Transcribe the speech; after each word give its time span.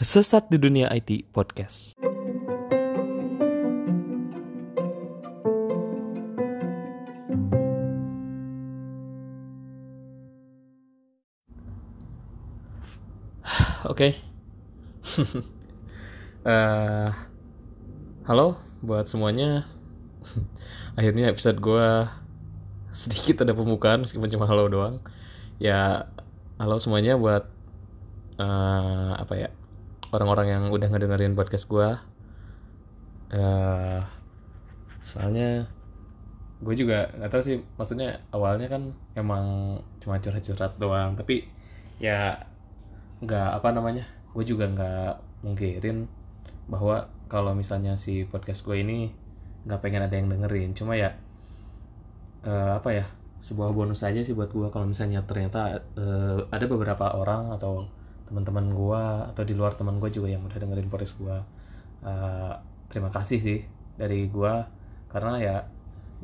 Tersesat 0.00 0.48
di 0.48 0.56
Dunia 0.56 0.88
IT 0.96 1.28
Podcast. 1.28 1.92
Oke. 13.92 14.16
Eh, 16.40 17.10
halo 18.24 18.56
buat 18.80 19.04
semuanya. 19.04 19.68
Akhirnya 20.96 21.28
episode 21.28 21.60
gue 21.60 22.08
sedikit 22.96 23.44
ada 23.44 23.52
pembukaan 23.52 24.00
meskipun 24.08 24.32
cuma 24.32 24.48
halo 24.48 24.64
doang. 24.72 25.04
Ya, 25.60 26.08
halo 26.56 26.80
semuanya 26.80 27.20
buat 27.20 27.44
eh, 28.40 29.12
apa 29.20 29.34
ya 29.36 29.59
orang-orang 30.10 30.46
yang 30.50 30.64
udah 30.70 30.88
ngedengerin 30.90 31.38
podcast 31.38 31.66
gue. 31.70 31.88
Eh, 33.30 34.00
soalnya 35.00 35.66
gue 36.60 36.74
juga 36.76 37.08
nggak 37.16 37.30
tahu 37.32 37.42
sih 37.42 37.56
maksudnya 37.80 38.20
awalnya 38.36 38.68
kan 38.68 38.92
emang 39.16 39.78
cuma 39.96 40.20
curhat-curhat 40.20 40.76
doang 40.76 41.16
tapi 41.16 41.48
ya 41.96 42.36
nggak 43.24 43.48
apa 43.56 43.68
namanya 43.72 44.04
gue 44.36 44.44
juga 44.44 44.68
nggak 44.68 45.12
mungkirin 45.40 46.04
bahwa 46.68 47.08
kalau 47.32 47.56
misalnya 47.56 47.96
si 47.96 48.28
podcast 48.28 48.60
gue 48.68 48.76
ini 48.76 49.08
nggak 49.64 49.80
pengen 49.80 50.04
ada 50.04 50.14
yang 50.20 50.28
dengerin 50.28 50.76
cuma 50.76 51.00
ya 51.00 51.16
eh, 52.44 52.72
apa 52.76 52.92
ya 52.92 53.04
sebuah 53.40 53.72
bonus 53.72 54.04
aja 54.04 54.20
sih 54.20 54.36
buat 54.36 54.52
gue 54.52 54.68
kalau 54.68 54.84
misalnya 54.84 55.24
ternyata 55.24 55.80
eh, 55.96 56.38
ada 56.52 56.64
beberapa 56.68 57.16
orang 57.16 57.56
atau 57.56 57.88
teman-teman 58.30 58.70
gue 58.70 59.02
atau 59.34 59.42
di 59.42 59.58
luar 59.58 59.74
teman 59.74 59.98
gue 59.98 60.08
juga 60.14 60.30
yang 60.30 60.46
udah 60.46 60.58
dengerin 60.62 60.86
podcast 60.86 61.18
gue 61.18 61.36
Eh, 62.00 62.54
terima 62.88 63.12
kasih 63.12 63.38
sih 63.44 63.60
dari 64.00 64.24
gue 64.32 64.54
karena 65.12 65.34
ya 65.36 65.56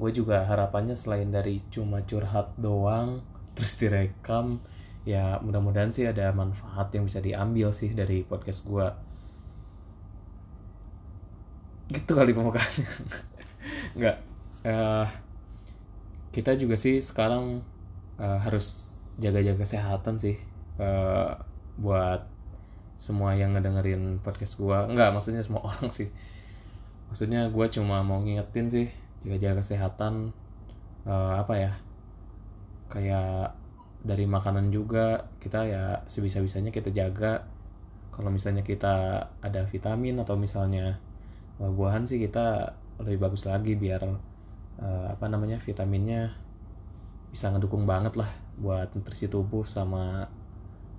gue 0.01 0.11
juga 0.13 0.49
harapannya 0.49 0.97
selain 0.97 1.29
dari 1.29 1.61
cuma 1.69 2.01
curhat 2.09 2.57
doang 2.57 3.21
terus 3.57 3.77
direkam 3.77 4.61
ya 5.05 5.37
mudah-mudahan 5.45 5.93
sih 5.93 6.09
ada 6.09 6.33
manfaat 6.33 6.91
yang 6.97 7.05
bisa 7.05 7.21
diambil 7.21 7.71
sih 7.77 7.93
dari 7.93 8.25
podcast 8.25 8.65
gue 8.65 8.87
gitu 11.87 12.19
kali 12.19 12.35
pembukaannya. 12.35 12.89
Nggak 14.01 14.17
eh, 14.67 15.07
kita 16.35 16.57
juga 16.57 16.75
sih 16.81 16.99
sekarang 17.05 17.61
eh, 18.19 18.39
harus 18.43 18.89
jaga-jaga 19.21 19.61
kesehatan 19.61 20.17
sih. 20.19 20.41
Eh, 20.81 21.33
buat 21.77 22.25
semua 22.97 23.37
yang 23.37 23.53
ngedengerin 23.53 24.25
podcast 24.25 24.57
gue 24.57 24.73
nggak 24.73 25.13
maksudnya 25.13 25.45
semua 25.45 25.63
orang 25.71 25.89
sih. 25.93 26.09
Maksudnya 27.13 27.49
gue 27.53 27.67
cuma 27.71 28.03
mau 28.03 28.19
ngingetin 28.25 28.67
sih 28.73 28.87
jaga-jaga 29.23 29.63
kesehatan 29.63 30.33
eh, 31.07 31.35
apa 31.37 31.55
ya 31.55 31.73
kayak 32.87 33.53
dari 34.07 34.23
makanan 34.23 34.71
juga 34.71 35.27
kita 35.43 35.67
ya 35.67 35.85
sebisa-bisanya 36.09 36.73
kita 36.73 36.91
jaga. 36.91 37.45
Kalau 38.15 38.33
misalnya 38.33 38.65
kita 38.65 39.29
ada 39.45 39.63
vitamin 39.69 40.17
atau 40.25 40.41
misalnya 40.41 40.97
buah-buahan 41.61 42.09
sih 42.09 42.17
kita 42.17 42.73
lebih 43.01 43.29
bagus 43.29 43.45
lagi 43.45 43.77
biar 43.77 44.03
eh, 44.81 45.07
apa 45.13 45.27
namanya 45.29 45.61
vitaminnya 45.61 46.33
bisa 47.29 47.53
ngedukung 47.53 47.85
banget 47.85 48.17
lah 48.17 48.33
buat 48.57 48.97
nutrisi 48.97 49.29
tubuh 49.29 49.69
sama 49.69 50.25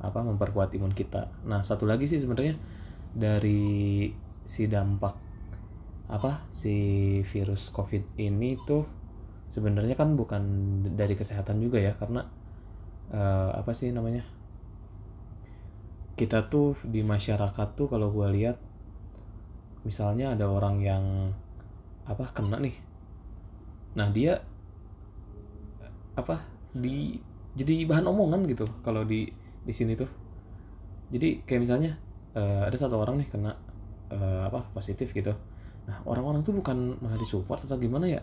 apa 0.01 0.19
memperkuat 0.21 0.73
imun 0.77 0.93
kita. 0.93 1.29
Nah 1.45 1.65
satu 1.65 1.89
lagi 1.89 2.05
sih 2.05 2.21
sebenarnya 2.21 2.57
dari 3.13 4.09
si 4.47 4.69
dampak 4.69 5.15
apa 6.07 6.47
si 6.55 6.75
virus 7.27 7.67
covid 7.75 8.15
ini 8.15 8.55
tuh 8.63 8.87
sebenarnya 9.51 9.99
kan 9.99 10.15
bukan 10.15 10.43
dari 10.95 11.19
kesehatan 11.19 11.59
juga 11.59 11.83
ya 11.83 11.93
karena 11.99 12.23
eh, 13.11 13.51
apa 13.59 13.75
sih 13.75 13.91
namanya 13.91 14.23
kita 16.15 16.47
tuh 16.47 16.79
di 16.87 17.03
masyarakat 17.03 17.67
tuh 17.75 17.91
kalau 17.91 18.09
gue 18.09 18.27
lihat 18.39 18.57
misalnya 19.83 20.33
ada 20.33 20.47
orang 20.47 20.79
yang 20.79 21.03
apa 22.07 22.31
kena 22.31 22.57
nih 22.57 22.75
nah 23.93 24.07
dia 24.07 24.39
apa 26.15 26.41
di 26.71 27.19
jadi 27.53 27.85
bahan 27.85 28.07
omongan 28.07 28.47
gitu 28.47 28.65
kalau 28.81 29.03
di 29.03 29.29
di 29.67 29.73
sini 29.75 29.99
tuh. 29.99 30.07
Jadi 31.11 31.43
kayak 31.43 31.61
misalnya 31.67 31.91
eh, 32.31 32.63
ada 32.63 32.77
satu 32.79 32.95
orang 32.95 33.19
nih 33.19 33.27
kena 33.27 33.51
eh, 34.07 34.41
apa 34.47 34.71
positif 34.71 35.11
gitu. 35.11 35.35
Nah 35.87 35.99
orang-orang 36.07 36.43
tuh 36.47 36.55
bukan 36.55 36.95
malah 37.03 37.19
disupport 37.19 37.67
atau 37.67 37.75
gimana 37.75 38.07
ya? 38.07 38.21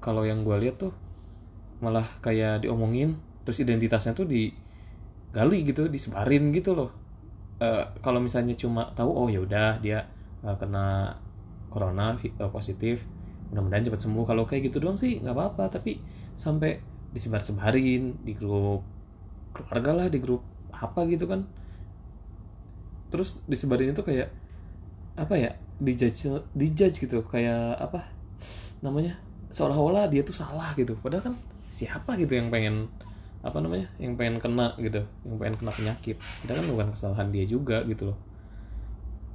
Kalau 0.00 0.24
yang 0.24 0.40
gue 0.40 0.56
lihat 0.56 0.80
tuh 0.80 0.92
malah 1.84 2.06
kayak 2.24 2.64
diomongin 2.64 3.20
terus 3.44 3.60
identitasnya 3.60 4.16
tuh 4.16 4.24
digali 4.24 5.58
gitu 5.68 5.88
disebarin 5.92 6.48
gitu 6.56 6.72
loh. 6.72 6.90
Eh, 7.60 7.84
kalau 8.00 8.20
misalnya 8.24 8.56
cuma 8.56 8.88
tahu 8.96 9.12
oh 9.12 9.28
ya 9.28 9.44
udah 9.44 9.80
dia 9.84 10.08
eh, 10.44 10.56
kena 10.56 11.16
corona 11.68 12.16
eh, 12.20 12.32
positif 12.52 13.04
mudah-mudahan 13.52 13.84
cepat 13.84 14.00
sembuh. 14.04 14.24
Kalau 14.24 14.44
kayak 14.48 14.72
gitu 14.72 14.80
doang 14.80 14.96
sih 14.96 15.20
nggak 15.20 15.36
apa-apa. 15.36 15.80
Tapi 15.80 16.00
sampai 16.34 16.80
disebar-sebarin 17.14 18.26
di 18.26 18.32
grup 18.34 18.82
keluarga 19.54 20.04
lah 20.04 20.06
di 20.10 20.18
grup 20.18 20.42
apa 20.72 21.04
gitu 21.10 21.26
kan. 21.28 21.44
Terus 23.12 23.42
disebarin 23.44 23.92
itu 23.92 24.02
kayak 24.02 24.30
apa 25.14 25.34
ya 25.38 25.50
dijudge 25.78 26.26
dijudge 26.58 27.06
gitu 27.06 27.22
kayak 27.22 27.78
apa 27.78 28.02
namanya 28.82 29.14
seolah-olah 29.54 30.10
dia 30.10 30.22
tuh 30.26 30.34
salah 30.34 30.74
gitu. 30.74 30.98
Padahal 30.98 31.32
kan 31.32 31.34
siapa 31.70 32.14
gitu 32.18 32.38
yang 32.38 32.50
pengen 32.50 32.86
apa 33.44 33.60
namanya 33.60 33.92
yang 34.00 34.16
pengen 34.16 34.40
kena 34.40 34.72
gitu 34.80 35.04
yang 35.28 35.36
pengen 35.36 35.56
kena 35.60 35.72
penyakit. 35.74 36.16
Padahal 36.42 36.58
kan 36.64 36.66
bukan 36.70 36.88
kesalahan 36.96 37.28
dia 37.30 37.44
juga 37.44 37.84
gitu 37.84 38.14
loh. 38.14 38.18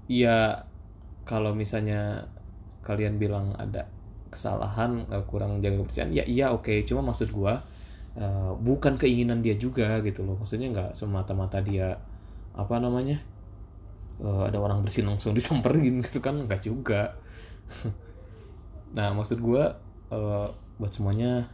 Iya 0.10 0.66
kalau 1.24 1.54
misalnya 1.54 2.26
kalian 2.82 3.22
bilang 3.22 3.54
ada 3.54 3.86
kesalahan 4.34 5.06
kurang 5.30 5.62
jaga 5.62 5.86
kebersihan 5.86 6.10
ya 6.10 6.26
iya 6.26 6.50
oke. 6.50 6.74
Cuma 6.84 7.06
maksud 7.06 7.30
gua 7.30 7.62
eh, 8.18 8.54
bukan 8.58 8.96
keinginan 9.02 9.42
dia 9.46 9.56
juga 9.58 10.00
gitu 10.06 10.26
loh. 10.26 10.36
Maksudnya 10.42 10.68
nggak 10.74 10.92
semata-mata 10.98 11.60
dia 11.62 11.98
apa 12.58 12.76
namanya 12.82 13.18
eh, 14.22 14.44
ada 14.50 14.58
orang 14.60 14.84
bersin 14.86 15.08
langsung 15.10 15.34
disamperin 15.40 16.02
gitu 16.06 16.20
kan 16.24 16.36
nggak 16.46 16.62
juga. 16.64 17.16
Nah 18.90 19.14
maksud 19.14 19.38
gua 19.38 19.78
eh, 20.10 20.48
buat 20.82 20.92
semuanya 20.94 21.46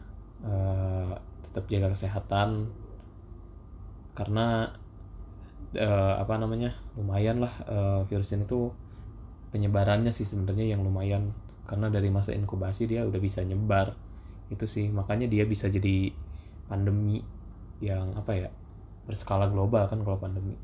eh, 0.43 1.11
tetap 1.47 1.67
jaga 1.71 1.91
kesehatan. 1.91 2.71
Karena 4.15 4.71
eh, 5.75 6.13
apa 6.21 6.33
namanya 6.39 6.71
lumayan 6.95 7.43
lah 7.43 7.53
eh, 7.67 7.99
virus 8.07 8.31
ini 8.35 8.47
tuh 8.47 8.71
penyebarannya 9.51 10.11
sih 10.15 10.27
sebenarnya 10.27 10.75
yang 10.75 10.81
lumayan. 10.85 11.33
Karena 11.65 11.89
dari 11.89 12.09
masa 12.13 12.31
inkubasi 12.35 12.87
dia 12.89 13.03
udah 13.07 13.21
bisa 13.21 13.41
nyebar. 13.43 13.95
Itu 14.53 14.65
sih 14.69 14.87
makanya 14.93 15.27
dia 15.27 15.43
bisa 15.49 15.67
jadi 15.71 16.13
pandemi 16.69 17.21
yang 17.83 18.15
apa 18.17 18.31
ya 18.33 18.49
berskala 19.05 19.49
global 19.51 19.85
kan 19.85 20.01
kalau 20.01 20.17
pandemi. 20.17 20.57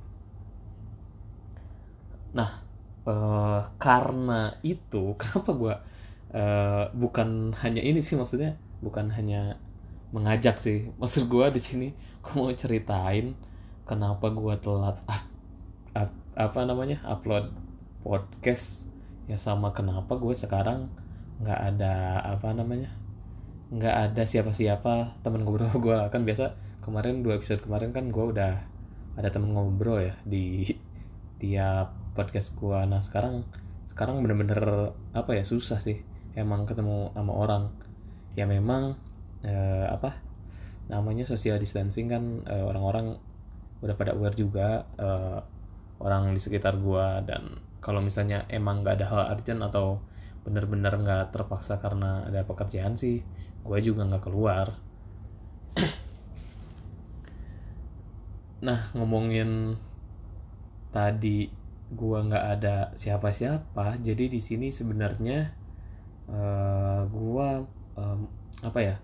Nah 2.33 2.51
eh, 3.05 3.61
karena 3.77 4.55
itu 4.65 5.13
kenapa 5.21 5.51
gua 5.53 5.75
eh, 6.33 6.85
bukan 6.95 7.53
hanya 7.61 7.81
ini 7.81 7.99
sih 8.01 8.15
maksudnya 8.17 8.57
bukan 8.81 9.09
hanya 9.13 9.57
mengajak 10.15 10.57
sih. 10.57 10.89
Maksud 10.97 11.29
gua 11.29 11.53
di 11.53 11.61
sini 11.61 11.87
gua 12.23 12.49
mau 12.49 12.51
ceritain 12.53 13.33
kenapa 13.85 14.29
gua 14.33 14.57
telat 14.57 14.97
up- 15.05 15.31
up- 15.97 16.21
apa 16.35 16.59
namanya 16.65 16.97
upload 17.05 17.51
podcast. 18.01 18.87
Ya 19.29 19.37
sama 19.39 19.71
kenapa 19.71 20.19
gue 20.19 20.35
sekarang 20.35 20.91
nggak 21.39 21.59
ada 21.73 22.19
apa 22.35 22.51
namanya 22.51 22.91
nggak 23.71 23.95
ada 24.11 24.23
siapa-siapa 24.27 25.23
temen 25.23 25.47
ngobrol 25.47 25.71
gue 25.85 25.97
kan 26.11 26.21
biasa 26.27 26.53
kemarin 26.83 27.23
dua 27.23 27.39
episode 27.39 27.63
kemarin 27.63 27.95
kan 27.95 28.11
gue 28.11 28.25
udah 28.35 28.59
ada 29.15 29.29
temen 29.31 29.55
ngobrol 29.55 30.03
ya 30.03 30.15
di 30.27 30.67
tiap 31.41 31.95
podcast 32.13 32.53
gue 32.59 32.79
nah 32.85 32.99
sekarang 32.99 33.47
sekarang 33.91 34.23
bener-bener 34.23 34.95
apa 35.11 35.35
ya 35.35 35.43
susah 35.43 35.83
sih 35.83 35.99
emang 36.35 36.63
ketemu 36.63 37.11
sama 37.11 37.33
orang. 37.35 37.63
Ya 38.35 38.47
memang 38.47 38.95
eh, 39.43 39.87
apa 39.87 40.15
namanya 40.87 41.27
social 41.27 41.59
distancing 41.59 42.07
kan 42.07 42.23
eh, 42.47 42.63
orang-orang 42.63 43.19
udah 43.83 43.95
pada 43.99 44.15
aware 44.15 44.37
juga 44.37 44.87
eh, 44.95 45.39
orang 45.99 46.31
di 46.31 46.39
sekitar 46.39 46.79
gua. 46.79 47.19
Dan 47.23 47.59
kalau 47.83 47.99
misalnya 47.99 48.47
emang 48.47 48.85
nggak 48.85 48.95
ada 49.01 49.07
hal 49.11 49.21
urgent 49.35 49.61
atau 49.65 49.99
bener-bener 50.41 50.95
nggak 50.95 51.35
terpaksa 51.35 51.77
karena 51.77 52.25
ada 52.25 52.41
pekerjaan 52.47 52.97
sih 52.97 53.21
gua 53.61 53.77
juga 53.81 54.05
nggak 54.07 54.23
keluar. 54.25 54.77
Nah 58.61 58.93
ngomongin 58.93 59.73
tadi 60.93 61.49
gua 61.91 62.23
nggak 62.23 62.45
ada 62.59 62.75
siapa-siapa 62.95 63.99
jadi 63.99 64.31
di 64.31 64.39
sini 64.39 64.71
sebenarnya 64.71 65.51
uh, 66.29 67.03
gua 67.09 67.65
um, 67.97 68.27
apa 68.61 68.79
ya 68.79 68.95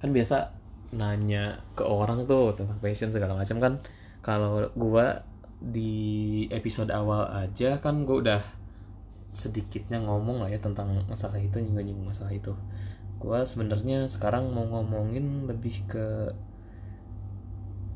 kan 0.00 0.10
biasa 0.14 0.56
nanya 0.88 1.60
ke 1.76 1.84
orang 1.84 2.24
tuh 2.24 2.56
tentang 2.56 2.80
passion 2.80 3.12
segala 3.12 3.36
macam 3.36 3.60
kan. 3.60 3.74
Kalau 4.24 4.72
gua 4.74 5.24
di 5.58 6.46
episode 6.54 6.94
awal 6.94 7.28
aja 7.28 7.76
kan 7.82 8.06
gua 8.08 8.16
udah 8.24 8.42
sedikitnya 9.38 10.02
ngomong 10.02 10.42
lah 10.42 10.50
ya 10.50 10.58
tentang 10.58 10.90
masalah 11.06 11.38
itu 11.38 11.62
nyinggung 11.62 12.02
masalah 12.02 12.34
itu 12.34 12.50
gua 13.18 13.42
sebenarnya 13.42 14.06
sekarang 14.06 14.54
mau 14.54 14.64
ngomongin 14.64 15.50
lebih 15.50 15.84
ke 15.90 16.32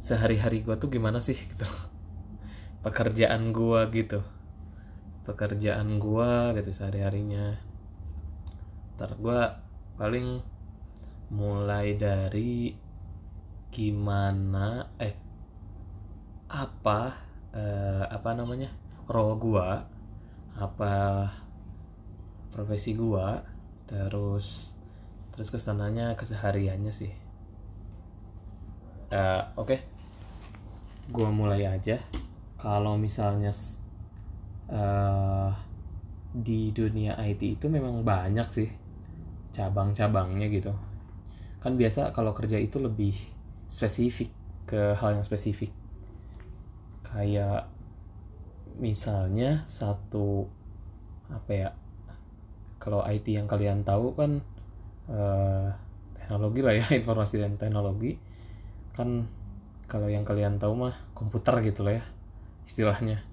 sehari-hari 0.02 0.66
gua 0.66 0.76
tuh 0.76 0.90
gimana 0.90 1.22
sih 1.22 1.38
gitu. 1.38 1.66
Pekerjaan 2.84 3.54
gua 3.54 3.86
gitu. 3.94 4.20
Pekerjaan 5.22 6.02
gua 6.02 6.50
gitu 6.58 6.70
sehari-harinya. 6.74 7.54
Ntar 8.98 9.14
gua 9.22 9.62
paling 9.94 10.42
mulai 11.32 11.96
dari 11.96 12.76
gimana 13.72 14.92
eh 15.00 15.16
apa 16.52 17.16
eh, 17.56 18.04
apa 18.04 18.30
namanya 18.36 18.68
role 19.08 19.40
gua 19.40 19.88
apa 20.60 21.24
profesi 22.52 22.92
gua 22.92 23.40
terus 23.88 24.76
terus 25.32 25.48
ke 25.48 25.58
sananya 25.58 26.14
kesehariannya 26.14 26.92
sih. 26.92 27.12
Uh, 29.12 29.44
oke. 29.56 29.68
Okay. 29.68 29.80
gua 31.12 31.28
mulai 31.28 31.66
aja. 31.68 32.00
Kalau 32.56 32.94
misalnya 32.94 33.50
uh, 34.70 35.50
di 36.32 36.72
dunia 36.72 37.18
IT 37.20 37.60
itu 37.60 37.66
memang 37.68 38.00
banyak 38.06 38.48
sih 38.48 38.68
cabang-cabangnya 39.52 40.48
gitu. 40.48 40.72
Kan 41.60 41.76
biasa 41.76 42.16
kalau 42.16 42.32
kerja 42.32 42.56
itu 42.56 42.80
lebih 42.80 43.12
spesifik 43.68 44.32
ke 44.64 44.96
hal 44.96 45.20
yang 45.20 45.26
spesifik. 45.26 45.72
Kayak 47.04 47.68
misalnya 48.80 49.68
satu 49.68 50.48
apa 51.28 51.50
ya 51.52 51.68
kalau 52.80 53.04
IT 53.04 53.28
yang 53.28 53.44
kalian 53.46 53.84
tahu 53.84 54.16
kan 54.16 54.40
uh, 55.10 55.70
teknologi 56.14 56.60
lah 56.62 56.74
ya 56.76 56.86
informasi 57.00 57.42
dan 57.42 57.58
teknologi. 57.58 58.18
Kan 58.94 59.26
kalau 59.90 60.08
yang 60.08 60.22
kalian 60.22 60.60
tahu 60.60 60.76
mah 60.76 60.94
komputer 61.16 61.58
gitu 61.64 61.86
lah 61.86 61.98
ya 61.98 62.04
istilahnya. 62.68 63.24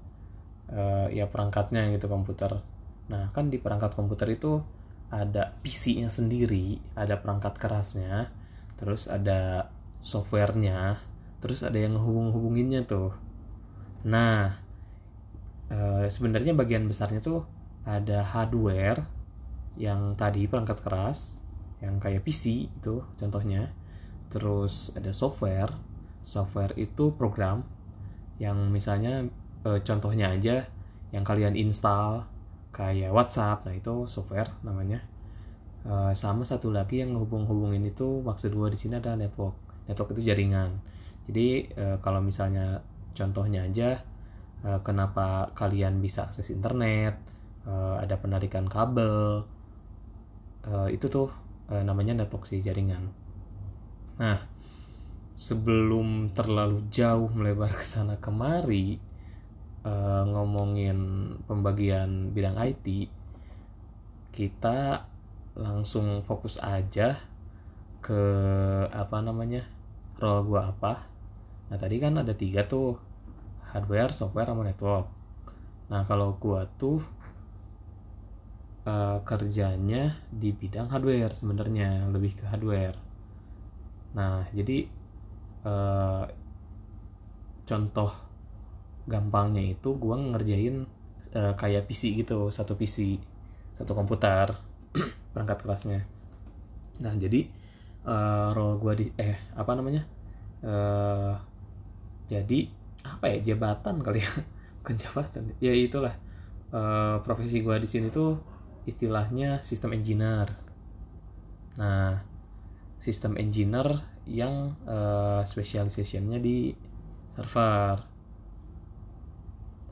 Uh, 0.70 1.10
ya 1.10 1.26
perangkatnya 1.26 1.90
gitu 1.94 2.06
komputer. 2.06 2.62
Nah 3.10 3.34
kan 3.34 3.50
di 3.50 3.58
perangkat 3.58 3.98
komputer 3.98 4.30
itu 4.34 4.62
ada 5.10 5.58
PC-nya 5.66 6.08
sendiri 6.08 6.78
ada 6.94 7.18
perangkat 7.18 7.58
kerasnya 7.58 8.30
terus 8.78 9.10
ada 9.10 9.74
softwarenya 10.06 11.02
terus 11.42 11.66
ada 11.66 11.76
yang 11.76 11.98
hubung-hubunginnya 11.98 12.86
tuh. 12.86 13.16
Nah 14.06 14.60
e, 15.72 16.08
sebenarnya 16.08 16.56
bagian 16.56 16.86
besarnya 16.88 17.20
tuh 17.24 17.48
ada 17.88 18.24
hardware 18.24 19.08
yang 19.80 20.14
tadi 20.20 20.46
perangkat 20.46 20.84
keras 20.84 21.40
yang 21.80 21.98
kayak 22.00 22.24
PC 22.24 22.68
itu 22.68 23.04
contohnya. 23.16 23.72
Terus 24.30 24.94
ada 24.94 25.10
software. 25.16 25.74
Software 26.22 26.76
itu 26.76 27.16
program 27.16 27.64
yang 28.38 28.70
misalnya 28.70 29.28
e, 29.66 29.70
contohnya 29.84 30.36
aja 30.36 30.68
yang 31.10 31.26
kalian 31.26 31.58
install 31.58 32.28
kayak 32.76 33.12
WhatsApp. 33.12 33.66
Nah 33.66 33.74
itu 33.76 34.06
software 34.06 34.52
namanya. 34.62 35.02
E, 35.84 36.14
sama 36.14 36.46
satu 36.46 36.70
lagi 36.70 37.02
yang 37.02 37.16
hubung-hubungin 37.18 37.84
itu 37.88 38.22
maksud 38.22 38.54
gue 38.54 38.70
di 38.72 38.80
sini 38.80 39.00
ada 39.00 39.16
network. 39.16 39.56
Network 39.90 40.14
itu 40.20 40.30
jaringan. 40.30 40.78
Jadi 41.26 41.72
e, 41.74 41.86
kalau 42.04 42.22
misalnya 42.22 42.84
contohnya 43.16 43.66
aja 43.66 44.04
e, 44.64 44.70
kenapa 44.86 45.52
kalian 45.58 46.04
bisa 46.04 46.30
akses 46.30 46.52
internet 46.54 47.18
e, 47.66 47.74
ada 48.00 48.16
penarikan 48.20 48.70
kabel 48.70 49.44
e, 50.64 50.94
itu 50.94 51.10
tuh 51.10 51.49
e, 51.70 51.74
namanya 51.86 52.18
network 52.26 52.50
jaringan. 52.50 53.14
Nah 54.18 54.44
sebelum 55.40 56.36
terlalu 56.36 56.84
jauh 56.92 57.32
melebar 57.32 57.72
ke 57.72 57.86
sana 57.86 58.20
kemari 58.20 59.00
e, 59.86 59.94
ngomongin 60.28 61.00
pembagian 61.46 62.34
bidang 62.36 62.60
IT 62.60 63.08
kita 64.34 65.06
langsung 65.60 66.24
fokus 66.24 66.62
aja 66.62 67.20
ke 68.00 68.22
apa 68.90 69.18
namanya 69.20 69.68
role 70.20 70.48
gue 70.48 70.62
apa. 70.62 71.08
Nah 71.70 71.78
tadi 71.78 72.00
kan 72.00 72.16
ada 72.20 72.32
tiga 72.32 72.64
tuh 72.64 72.96
hardware 73.72 74.16
software 74.16 74.50
sama 74.50 74.64
network. 74.66 75.08
Nah 75.92 76.08
kalau 76.08 76.40
gue 76.40 76.62
tuh 76.80 77.04
uh, 78.86 79.20
kerjanya 79.26 80.16
di 80.30 80.54
bidang 80.54 80.92
hardware 80.92 81.34
sebenarnya 81.34 82.08
lebih 82.12 82.38
ke 82.38 82.46
hardware. 82.48 82.96
Nah 84.14 84.46
jadi 84.54 84.88
uh, 85.66 86.24
contoh 87.66 88.12
gampangnya 89.10 89.74
itu 89.74 89.90
gue 89.98 90.16
ngerjain 90.16 90.86
uh, 91.34 91.54
kayak 91.58 91.90
PC 91.90 92.18
gitu 92.22 92.54
satu 92.54 92.78
PC 92.78 93.18
satu 93.74 93.94
komputer 93.98 94.54
perangkat 95.34 95.66
kelasnya 95.66 96.02
nah 97.00 97.16
jadi 97.16 97.48
uh, 98.04 98.52
role 98.52 98.76
gue 98.82 98.94
di 99.00 99.06
eh 99.16 99.40
apa 99.56 99.72
namanya 99.72 100.04
uh, 100.66 101.34
jadi 102.28 102.68
apa 103.00 103.26
ya 103.32 103.38
jabatan 103.54 104.04
kali 104.04 104.20
ya? 104.20 104.32
Bukan 104.84 104.96
jabatan 105.00 105.56
ya 105.64 105.72
itulah 105.72 106.14
uh, 106.76 107.24
profesi 107.24 107.64
gue 107.64 107.76
di 107.80 107.88
sini 107.88 108.12
tuh 108.12 108.36
istilahnya 108.90 109.62
sistem 109.62 109.94
engineer. 109.94 110.58
Nah 111.78 112.26
sistem 113.00 113.40
engineer 113.40 114.04
yang 114.28 114.76
uh, 114.84 115.42
specializationnya 115.46 116.42
di 116.42 116.74
server. 117.38 118.04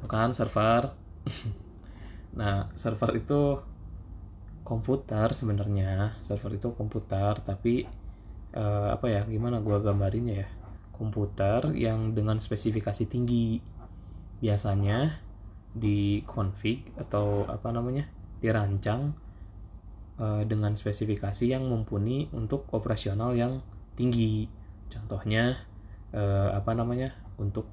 Bukan 0.04 0.30
server? 0.34 0.84
Nah 2.38 2.70
server 2.78 3.18
itu 3.18 3.58
komputer 4.62 5.34
sebenarnya. 5.34 6.22
Server 6.22 6.54
itu 6.54 6.70
komputer 6.78 7.34
tapi 7.42 7.90
uh, 8.54 8.94
apa 8.94 9.10
ya 9.10 9.26
gimana 9.26 9.58
gua 9.58 9.82
gambarinnya 9.82 10.46
ya? 10.46 10.48
Komputer 10.94 11.74
yang 11.74 12.14
dengan 12.14 12.38
spesifikasi 12.38 13.10
tinggi. 13.10 13.58
Biasanya 14.38 15.18
di 15.74 16.22
config 16.30 16.94
atau 16.94 17.50
apa 17.50 17.74
namanya 17.74 18.06
dirancang 18.40 19.16
uh, 20.22 20.44
dengan 20.46 20.76
spesifikasi 20.78 21.46
yang 21.50 21.66
mumpuni 21.66 22.30
untuk 22.34 22.70
operasional 22.74 23.34
yang 23.34 23.62
tinggi. 23.98 24.48
Contohnya 24.88 25.58
uh, 26.14 26.54
apa 26.54 26.72
namanya 26.74 27.14
untuk 27.42 27.68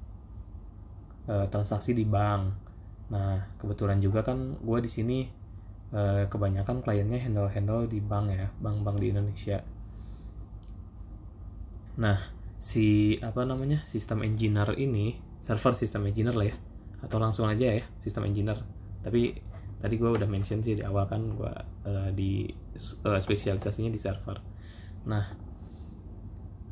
uh, 1.29 1.45
transaksi 1.49 1.93
di 1.93 2.03
bank. 2.03 2.43
Nah 3.13 3.45
kebetulan 3.61 4.01
juga 4.01 4.25
kan 4.25 4.57
gue 4.59 4.79
di 4.81 4.89
sini 4.89 5.19
Eh, 5.95 6.25
kebanyakan 6.27 6.83
kliennya 6.83 7.23
handle 7.23 7.47
handle 7.47 7.87
di 7.87 8.03
bank 8.03 8.27
ya 8.27 8.51
bank-bank 8.59 8.97
di 8.99 9.07
Indonesia. 9.15 9.63
Nah 11.95 12.19
si 12.59 13.15
apa 13.23 13.47
namanya 13.47 13.79
sistem 13.87 14.25
engineer 14.27 14.75
ini 14.75 15.15
server 15.39 15.71
sistem 15.71 16.09
engineer 16.09 16.35
lah 16.35 16.47
ya 16.51 16.55
atau 16.99 17.15
langsung 17.21 17.47
aja 17.47 17.79
ya 17.79 17.85
sistem 18.03 18.27
engineer. 18.27 18.59
Tapi 19.07 19.39
tadi 19.81 19.95
gue 19.99 20.09
udah 20.09 20.27
mention 20.27 20.63
sih 20.63 20.79
di 20.79 20.83
awal 20.83 21.05
kan 21.05 21.21
gue 21.35 21.53
uh, 21.85 22.09
di 22.15 22.47
uh, 23.05 23.19
spesialisasinya 23.19 23.91
di 23.91 23.99
server. 23.99 24.37
Nah 25.07 25.25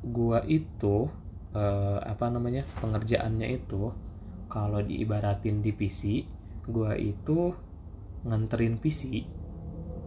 gue 0.04 0.40
itu 0.52 1.08
uh, 1.56 2.00
apa 2.04 2.26
namanya 2.28 2.68
pengerjaannya 2.80 3.48
itu 3.56 3.92
kalau 4.52 4.84
diibaratin 4.84 5.64
di 5.64 5.72
PC 5.72 6.02
gue 6.64 6.92
itu 7.00 7.52
nganterin 8.24 8.80
PC 8.80 9.24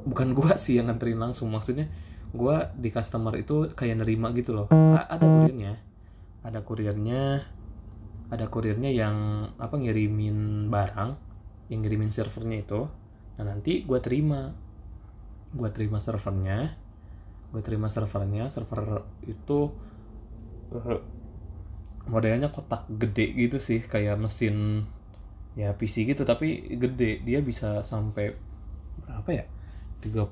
bukan 0.06 0.32
gua 0.32 0.54
sih 0.54 0.78
yang 0.78 0.88
nganterin 0.88 1.18
langsung 1.18 1.50
maksudnya 1.50 1.90
gua 2.30 2.70
di 2.78 2.94
customer 2.94 3.34
itu 3.34 3.74
kayak 3.74 4.06
nerima 4.06 4.30
gitu 4.32 4.54
loh. 4.54 4.66
A 4.70 5.18
ada 5.18 5.26
kurirnya. 5.26 5.72
Ada 6.46 6.62
kurirnya 6.62 7.22
ada 8.26 8.46
kurirnya 8.50 8.90
yang 8.90 9.16
apa 9.58 9.74
ngirimin 9.78 10.70
barang 10.70 11.25
yang 11.66 11.82
ngirimin 11.82 12.14
servernya 12.14 12.62
itu 12.62 12.80
nah 13.36 13.44
nanti 13.52 13.84
gua 13.84 14.00
terima. 14.00 14.54
Gua 15.52 15.68
terima 15.72 16.00
servernya 16.00 16.86
gua 17.54 17.62
terima 17.62 17.86
servernya 17.86 18.50
server 18.50 19.06
itu 19.24 19.70
uh, 20.74 21.00
modelnya 22.10 22.50
kotak 22.50 22.86
gede 22.90 23.34
gitu 23.34 23.58
sih 23.58 23.82
kayak 23.82 24.18
mesin 24.18 24.86
ya 25.58 25.72
PC 25.76 26.08
gitu 26.08 26.22
tapi 26.24 26.76
gede. 26.76 27.22
Dia 27.24 27.40
bisa 27.40 27.82
sampai 27.84 28.34
berapa 29.04 29.30
ya? 29.32 29.44
30 30.04 30.28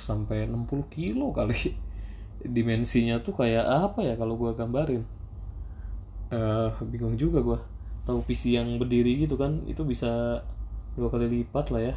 sampai 0.00 0.46
60 0.48 0.86
kilo 0.92 1.32
kali. 1.32 1.76
Dimensinya 2.56 3.18
tuh 3.24 3.34
kayak 3.34 3.64
apa 3.64 4.00
ya 4.04 4.14
kalau 4.14 4.36
gua 4.38 4.52
gambarin? 4.56 5.02
Eh 6.30 6.70
bingung 6.88 7.16
juga 7.18 7.40
gua. 7.42 7.60
Tahu 8.06 8.22
PC 8.22 8.54
yang 8.54 8.78
berdiri 8.78 9.26
gitu 9.26 9.34
kan 9.34 9.66
itu 9.66 9.82
bisa 9.82 10.44
dua 10.96 11.12
kali 11.12 11.28
lipat 11.28 11.70
lah 11.70 11.82
ya. 11.92 11.96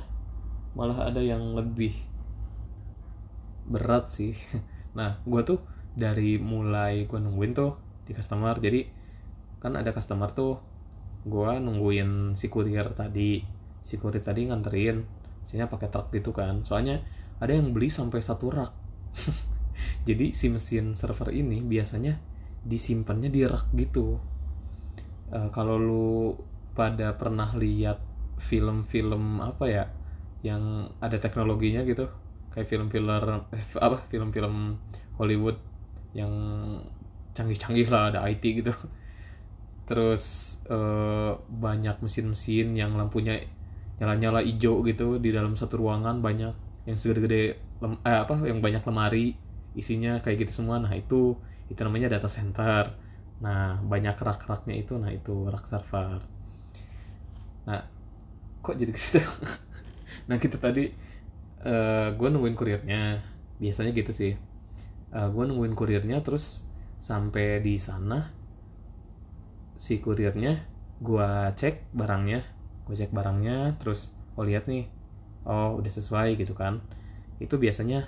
Malah 0.76 1.10
ada 1.10 1.24
yang 1.24 1.56
lebih 1.56 1.96
berat 3.66 4.12
sih. 4.14 4.36
Nah 4.90 5.22
gua 5.22 5.46
tuh 5.46 5.62
dari 5.94 6.42
mulai 6.42 7.06
gua 7.06 7.22
nungguin 7.22 7.54
tuh 7.54 7.78
di 8.10 8.18
customer 8.18 8.58
jadi 8.58 8.90
kan 9.62 9.78
ada 9.78 9.94
customer 9.94 10.34
tuh 10.34 10.58
gua 11.30 11.62
nungguin 11.62 12.36
si 12.36 12.52
kurir 12.52 12.90
tadi. 12.98 13.40
Si 13.86 13.96
kurir 14.02 14.20
tadi 14.20 14.50
nganterin 14.50 14.98
misalnya 15.46 15.70
pakai 15.70 15.90
truk 15.94 16.10
gitu 16.12 16.34
kan. 16.34 16.66
Soalnya 16.66 17.06
ada 17.40 17.56
yang 17.56 17.72
beli 17.72 17.88
sampai 17.88 18.20
satu 18.20 18.52
rak. 18.52 18.74
Jadi 20.08 20.36
si 20.36 20.52
mesin 20.52 20.94
server 21.00 21.32
ini 21.32 21.64
biasanya 21.64 22.20
disimpannya 22.66 23.32
di 23.32 23.42
rak 23.48 23.72
gitu. 23.74 24.20
Uh, 25.30 25.50
kalau 25.54 25.78
lu 25.80 26.36
pada 26.74 27.16
pernah 27.16 27.54
lihat 27.56 28.09
film-film 28.40 29.44
apa 29.44 29.66
ya 29.68 29.86
yang 30.42 30.88
ada 31.04 31.20
teknologinya 31.20 31.84
gitu. 31.84 32.08
Kayak 32.50 32.68
film-film 32.72 33.08
eh, 33.54 33.66
apa 33.78 33.98
film-film 34.10 34.80
Hollywood 35.20 35.60
yang 36.16 36.32
canggih-canggih 37.36 37.88
lah 37.92 38.16
ada 38.16 38.20
IT 38.26 38.44
gitu. 38.64 38.74
Terus 39.90 40.58
uh, 40.72 41.38
banyak 41.50 42.00
mesin-mesin 42.02 42.74
yang 42.78 42.96
lampunya 42.96 43.44
nyala-nyala 44.00 44.40
hijau 44.42 44.80
gitu 44.88 45.20
di 45.20 45.36
dalam 45.36 45.60
satu 45.60 45.76
ruangan 45.84 46.24
banyak 46.24 46.56
yang 46.88 46.96
segede-gede 46.96 47.60
eh, 47.84 48.20
apa 48.24 48.34
yang 48.48 48.64
banyak 48.64 48.82
lemari 48.88 49.36
isinya 49.76 50.24
kayak 50.24 50.48
gitu 50.48 50.64
semua. 50.64 50.80
Nah 50.80 50.96
itu 50.96 51.36
itu 51.70 51.80
namanya 51.84 52.18
data 52.18 52.32
center. 52.32 52.96
Nah 53.44 53.78
banyak 53.84 54.16
rak-raknya 54.16 54.76
itu. 54.80 54.96
Nah 54.98 55.12
itu 55.14 55.46
rak 55.52 55.68
server 55.68 56.40
nah 57.70 57.86
kok 58.64 58.76
jadi 58.80 58.92
ke 58.92 59.00
situ? 59.00 59.20
Nah 60.30 60.38
kita 60.38 60.62
tadi 60.62 60.94
uh, 61.66 61.70
eh, 61.70 62.08
gue 62.14 62.28
nungguin 62.30 62.54
kurirnya. 62.54 63.26
Biasanya 63.58 63.92
gitu 63.98 64.14
sih. 64.14 64.38
Uh, 65.10 65.26
eh, 65.26 65.28
gue 65.34 65.44
nungguin 65.50 65.74
kurirnya 65.74 66.22
terus 66.22 66.70
sampai 67.02 67.64
di 67.66 67.80
sana 67.80 68.36
si 69.80 69.98
kurirnya 69.98 70.70
gue 71.02 71.30
cek 71.58 71.96
barangnya. 71.98 72.46
Gue 72.86 72.94
cek 72.94 73.10
barangnya 73.10 73.82
terus 73.82 74.14
oh 74.38 74.46
lihat 74.46 74.70
nih. 74.70 74.86
Oh 75.50 75.82
udah 75.82 75.90
sesuai 75.90 76.38
gitu 76.38 76.54
kan. 76.54 76.86
Itu 77.42 77.58
biasanya 77.58 78.06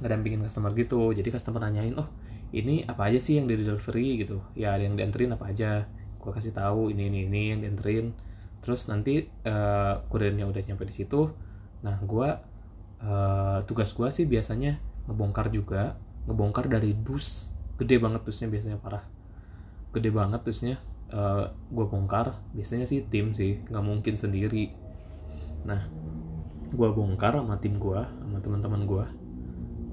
ngedampingin 0.00 0.40
customer 0.42 0.72
gitu. 0.72 1.12
Jadi 1.12 1.28
customer 1.28 1.60
nanyain 1.60 1.92
oh 2.00 2.08
ini 2.54 2.86
apa 2.86 3.10
aja 3.10 3.20
sih 3.20 3.36
yang 3.36 3.50
di 3.50 3.60
delivery? 3.60 4.24
gitu. 4.24 4.40
Ya 4.56 4.72
ada 4.78 4.86
yang 4.86 4.96
dianterin 4.96 5.36
apa 5.36 5.52
aja. 5.52 5.84
Gue 6.16 6.32
kasih 6.32 6.56
tahu 6.56 6.88
ini 6.88 7.12
ini 7.12 7.28
ini 7.28 7.42
yang 7.52 7.60
dianterin 7.60 8.16
terus 8.64 8.88
nanti 8.88 9.28
uh, 9.44 10.00
kurirnya 10.08 10.48
udah 10.48 10.64
nyampe 10.64 10.88
di 10.88 10.96
situ. 10.96 11.28
Nah 11.84 12.00
gue 12.00 12.28
uh, 13.04 13.58
tugas 13.68 13.92
gue 13.92 14.08
sih 14.08 14.24
biasanya 14.24 14.80
ngebongkar 15.04 15.52
juga. 15.52 16.00
Ngebongkar 16.24 16.72
dari 16.72 16.96
dus. 16.96 17.52
Gede 17.76 18.00
banget 18.00 18.24
dusnya 18.24 18.48
biasanya 18.48 18.80
parah. 18.80 19.04
Gede 19.92 20.08
banget 20.08 20.40
terusnya 20.40 20.80
uh, 21.12 21.44
eh, 21.44 21.44
gue 21.52 21.84
bongkar. 21.84 22.40
Biasanya 22.56 22.88
sih 22.88 23.04
tim 23.04 23.36
sih. 23.36 23.60
Nggak 23.68 23.84
mungkin 23.84 24.14
sendiri. 24.16 24.72
Nah 25.68 25.84
gue 26.74 26.88
bongkar 26.90 27.36
sama 27.36 27.60
tim 27.60 27.76
gue 27.78 28.00
sama 28.00 28.38
teman-teman 28.42 28.82
gue 28.88 29.06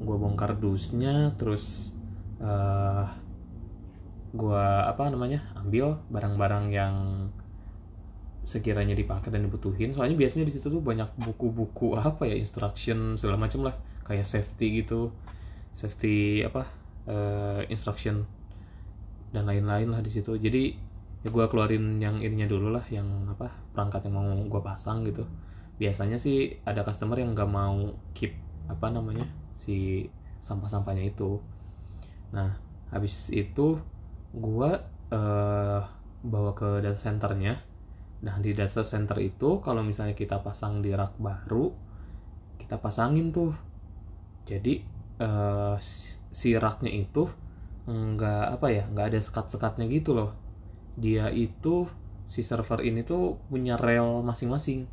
gue 0.02 0.18
bongkar 0.18 0.58
dusnya 0.58 1.30
terus 1.38 1.94
uh, 2.42 3.06
eh, 3.06 3.08
gue 4.34 4.66
apa 4.88 5.12
namanya 5.14 5.46
ambil 5.62 6.02
barang-barang 6.10 6.66
yang 6.74 6.96
sekiranya 8.42 8.98
dipakai 8.98 9.30
dan 9.30 9.46
dibutuhin. 9.46 9.94
Soalnya 9.94 10.18
biasanya 10.18 10.50
di 10.50 10.54
situ 10.58 10.68
tuh 10.68 10.82
banyak 10.82 11.14
buku-buku 11.22 11.94
apa 11.98 12.26
ya 12.26 12.36
instruction 12.36 13.16
segala 13.16 13.38
macam 13.38 13.66
lah. 13.70 13.76
Kayak 14.02 14.28
safety 14.28 14.84
gitu 14.84 15.14
safety 15.76 16.44
apa 16.44 16.68
uh, 17.08 17.64
instruction 17.72 18.28
dan 19.32 19.48
lain-lain 19.48 19.88
lah 19.92 20.02
di 20.04 20.12
situ. 20.12 20.36
Jadi 20.36 20.76
ya 21.22 21.30
gue 21.30 21.46
keluarin 21.48 22.02
yang 22.02 22.18
ininya 22.20 22.50
dulu 22.50 22.74
lah 22.74 22.84
yang 22.90 23.08
apa 23.30 23.54
perangkat 23.72 24.10
yang 24.10 24.16
mau 24.20 24.28
gue 24.28 24.62
pasang 24.62 25.08
gitu. 25.08 25.24
Biasanya 25.80 26.20
sih 26.20 26.62
ada 26.68 26.86
customer 26.86 27.18
yang 27.18 27.34
nggak 27.34 27.50
mau 27.50 27.96
keep 28.14 28.36
apa 28.68 28.92
namanya 28.92 29.26
si 29.56 30.08
sampah-sampahnya 30.44 31.08
itu. 31.08 31.40
Nah 32.36 32.58
habis 32.92 33.32
itu 33.32 33.80
gue 34.36 34.72
uh, 35.16 35.82
bawa 36.22 36.52
ke 36.54 36.84
data 36.84 37.00
centernya 37.00 37.71
nah 38.22 38.38
di 38.38 38.54
data 38.54 38.86
center 38.86 39.18
itu 39.18 39.58
kalau 39.66 39.82
misalnya 39.82 40.14
kita 40.14 40.38
pasang 40.46 40.86
di 40.86 40.94
rak 40.94 41.18
baru 41.18 41.92
kita 42.72 42.80
pasangin 42.80 43.36
tuh. 43.36 43.52
Jadi 44.48 44.80
uh, 45.20 45.76
si 46.32 46.56
raknya 46.56 47.04
itu 47.04 47.28
nggak 47.84 48.46
apa 48.56 48.68
ya 48.72 48.88
nggak 48.88 49.12
ada 49.12 49.20
sekat-sekatnya 49.20 49.92
gitu 49.92 50.16
loh. 50.16 50.32
Dia 50.96 51.28
itu 51.36 51.92
si 52.32 52.40
server 52.40 52.80
ini 52.88 53.04
tuh 53.04 53.36
punya 53.52 53.76
rel 53.76 54.24
masing-masing. 54.24 54.88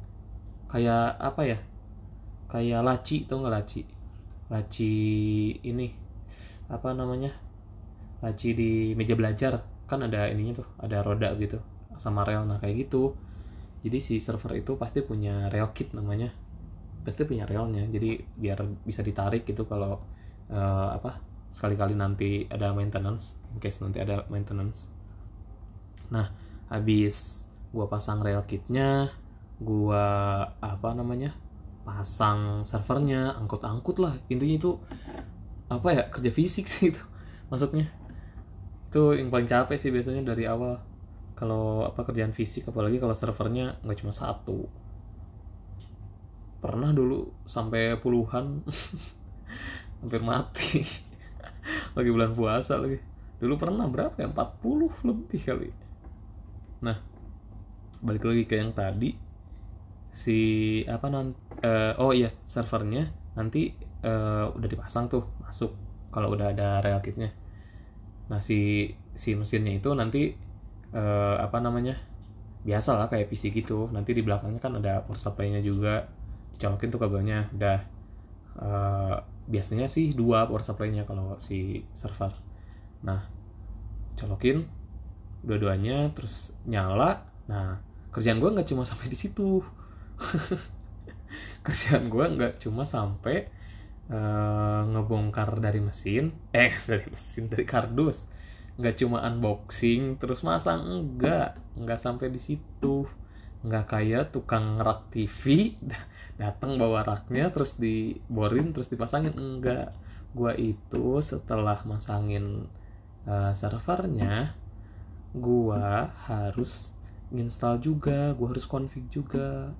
Kayak 0.66 1.22
apa 1.22 1.42
ya 1.46 1.58
kayak 2.50 2.82
laci 2.82 3.30
tuh 3.30 3.46
nggak 3.46 3.54
laci? 3.54 3.86
Laci 4.50 4.92
ini 5.62 5.94
apa 6.66 6.90
namanya? 6.98 7.30
Laci 8.26 8.58
di 8.58 8.98
meja 8.98 9.14
belajar. 9.14 9.62
Kan 9.86 10.02
ada 10.02 10.26
ininya 10.26 10.64
tuh 10.64 10.68
ada 10.82 10.98
roda 11.06 11.30
gitu 11.38 11.62
sama 11.98 12.24
rel. 12.24 12.46
Nah 12.46 12.62
kayak 12.62 12.88
gitu. 12.88 13.14
Jadi 13.84 13.98
si 14.02 14.14
server 14.18 14.58
itu 14.58 14.74
pasti 14.74 15.04
punya 15.04 15.50
rel 15.52 15.70
kit 15.76 15.94
namanya. 15.94 16.32
Pasti 17.04 17.22
punya 17.28 17.44
relnya. 17.44 17.86
Jadi 17.86 18.22
biar 18.38 18.64
bisa 18.86 19.02
ditarik 19.04 19.46
gitu 19.46 19.68
kalau 19.68 20.02
uh, 20.50 20.88
apa 20.94 21.20
sekali-kali 21.48 21.96
nanti 21.96 22.44
ada 22.50 22.76
maintenance 22.76 23.40
in 23.54 23.58
case 23.58 23.80
nanti 23.80 23.98
ada 23.98 24.24
maintenance. 24.28 24.88
Nah 26.12 26.30
habis 26.68 27.44
gua 27.72 27.88
pasang 27.88 28.20
rel 28.20 28.44
kitnya 28.44 29.12
gua 29.58 30.04
apa 30.60 30.94
namanya 30.94 31.34
pasang 31.88 32.62
servernya 32.68 33.36
angkut-angkut 33.40 33.96
lah. 34.00 34.14
Intinya 34.28 34.56
itu 34.60 34.70
apa 35.68 35.88
ya 35.92 36.02
kerja 36.12 36.30
fisik 36.32 36.68
sih 36.68 36.92
itu. 36.92 37.02
Masuknya. 37.48 37.88
Itu 38.92 39.16
yang 39.16 39.32
paling 39.32 39.48
capek 39.48 39.76
sih 39.80 39.88
biasanya 39.92 40.24
dari 40.24 40.44
awal 40.44 40.80
kalau 41.38 41.86
apa 41.86 42.02
kerjaan 42.02 42.34
fisik 42.34 42.66
apalagi 42.66 42.98
kalau 42.98 43.14
servernya 43.14 43.78
nggak 43.86 43.98
cuma 44.02 44.10
satu. 44.10 44.66
Pernah 46.58 46.90
dulu 46.90 47.46
sampai 47.46 47.94
puluhan 48.02 48.66
hampir 50.02 50.22
mati. 50.26 50.82
Lagi 51.96 52.10
bulan 52.10 52.34
puasa 52.34 52.74
lagi. 52.82 52.98
Dulu 53.38 53.54
pernah 53.54 53.86
berapa 53.86 54.18
ya? 54.18 54.26
40 54.34 55.06
lebih 55.06 55.40
kali. 55.46 55.70
Nah 56.82 56.98
balik 58.02 58.26
lagi 58.26 58.42
ke 58.50 58.58
yang 58.58 58.74
tadi. 58.74 59.14
Si 60.10 60.38
apa 60.90 61.06
nanti 61.06 61.38
uh, 61.62 61.94
oh 62.02 62.10
iya 62.10 62.34
servernya 62.50 63.10
nanti 63.38 63.70
uh, 64.02 64.50
udah 64.50 64.68
dipasang 64.68 65.06
tuh 65.06 65.26
masuk 65.42 65.70
kalau 66.10 66.34
udah 66.34 66.50
ada 66.54 66.82
rel 66.82 66.98
kitnya 67.02 67.30
nah 68.28 68.44
si 68.44 68.92
si 69.16 69.32
mesinnya 69.32 69.80
itu 69.80 69.88
nanti 69.96 70.36
uh, 70.92 71.36
apa 71.40 71.58
namanya 71.60 71.98
biasa 72.64 72.98
lah 72.98 73.08
kayak 73.08 73.28
PC 73.30 73.50
gitu. 73.54 73.88
Nanti 73.92 74.12
di 74.12 74.22
belakangnya 74.24 74.60
kan 74.60 74.76
ada 74.78 75.04
power 75.04 75.20
supply-nya 75.20 75.60
juga 75.64 76.08
dicolokin 76.56 76.88
tuh 76.92 77.00
kabelnya. 77.00 77.48
Udah 77.54 77.78
uh, 78.60 79.16
biasanya 79.48 79.88
sih 79.88 80.12
dua 80.12 80.44
power 80.48 80.64
supply-nya 80.64 81.08
kalau 81.08 81.36
si 81.40 81.84
server. 81.96 82.32
Nah 83.04 83.24
colokin 84.18 84.66
dua-duanya 85.44 86.10
terus 86.12 86.52
nyala. 86.66 87.24
Nah 87.46 87.80
kerjaan 88.10 88.42
gue 88.42 88.50
nggak 88.50 88.68
cuma 88.68 88.82
sampai 88.84 89.08
di 89.08 89.18
situ. 89.18 89.62
Kerjaan 91.66 92.08
gue 92.08 92.24
nggak 92.24 92.64
cuma 92.64 92.82
sampai 92.88 93.46
uh, 94.10 94.82
ngebongkar 94.88 95.60
dari 95.62 95.78
mesin. 95.78 96.34
Eh 96.50 96.74
dari 96.90 97.06
mesin 97.06 97.46
dari 97.46 97.64
kardus 97.68 98.37
nggak 98.78 98.94
cuma 99.02 99.26
unboxing 99.26 100.16
terus 100.22 100.46
masang 100.46 100.86
enggak. 100.86 101.58
Nggak 101.74 102.00
sampai 102.00 102.30
di 102.30 102.38
situ. 102.38 103.04
Nggak 103.66 103.84
kayak 103.90 104.24
tukang 104.30 104.78
rak 104.78 105.10
TV 105.10 105.74
datang 106.42 106.78
bawa 106.78 107.02
raknya 107.02 107.50
terus 107.50 107.76
diborin 107.76 108.70
terus 108.70 108.86
dipasangin. 108.86 109.34
Enggak. 109.34 109.92
Gua 110.30 110.54
itu 110.54 111.18
setelah 111.18 111.82
masangin 111.82 112.70
uh, 113.26 113.50
servernya 113.50 114.54
gua 115.34 116.14
harus 116.30 116.94
install 117.34 117.82
juga. 117.82 118.32
Gue 118.32 118.56
harus 118.56 118.64
config 118.64 119.04
juga. 119.12 119.74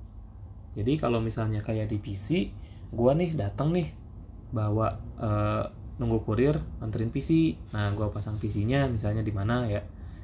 Jadi 0.76 1.00
kalau 1.00 1.22
misalnya 1.22 1.64
kayak 1.64 1.88
di 1.88 1.98
PC 1.98 2.28
gue 2.88 3.12
nih 3.12 3.36
datang 3.36 3.72
nih 3.76 3.92
bawa 4.48 4.96
uh, 5.20 5.64
nunggu 5.98 6.22
kurir 6.22 6.58
anterin 6.78 7.10
PC 7.10 7.58
nah 7.74 7.90
gue 7.90 8.06
pasang 8.14 8.38
PC-nya 8.38 8.86
misalnya 8.86 9.22
di 9.26 9.34
mana 9.34 9.66
ya 9.66 9.82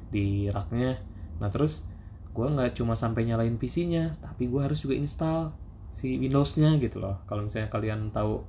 di 0.09 0.47
raknya. 0.47 0.99
Nah 1.43 1.51
terus 1.51 1.83
gue 2.31 2.47
nggak 2.47 2.75
cuma 2.79 2.95
sampai 2.95 3.27
nyalain 3.27 3.55
PC-nya 3.59 4.19
tapi 4.23 4.47
gue 4.47 4.59
harus 4.63 4.79
juga 4.83 4.95
install 4.95 5.51
si 5.91 6.15
Windows-nya 6.19 6.79
gitu 6.79 7.03
loh. 7.03 7.19
Kalau 7.27 7.43
misalnya 7.43 7.67
kalian 7.71 8.11
tahu 8.15 8.43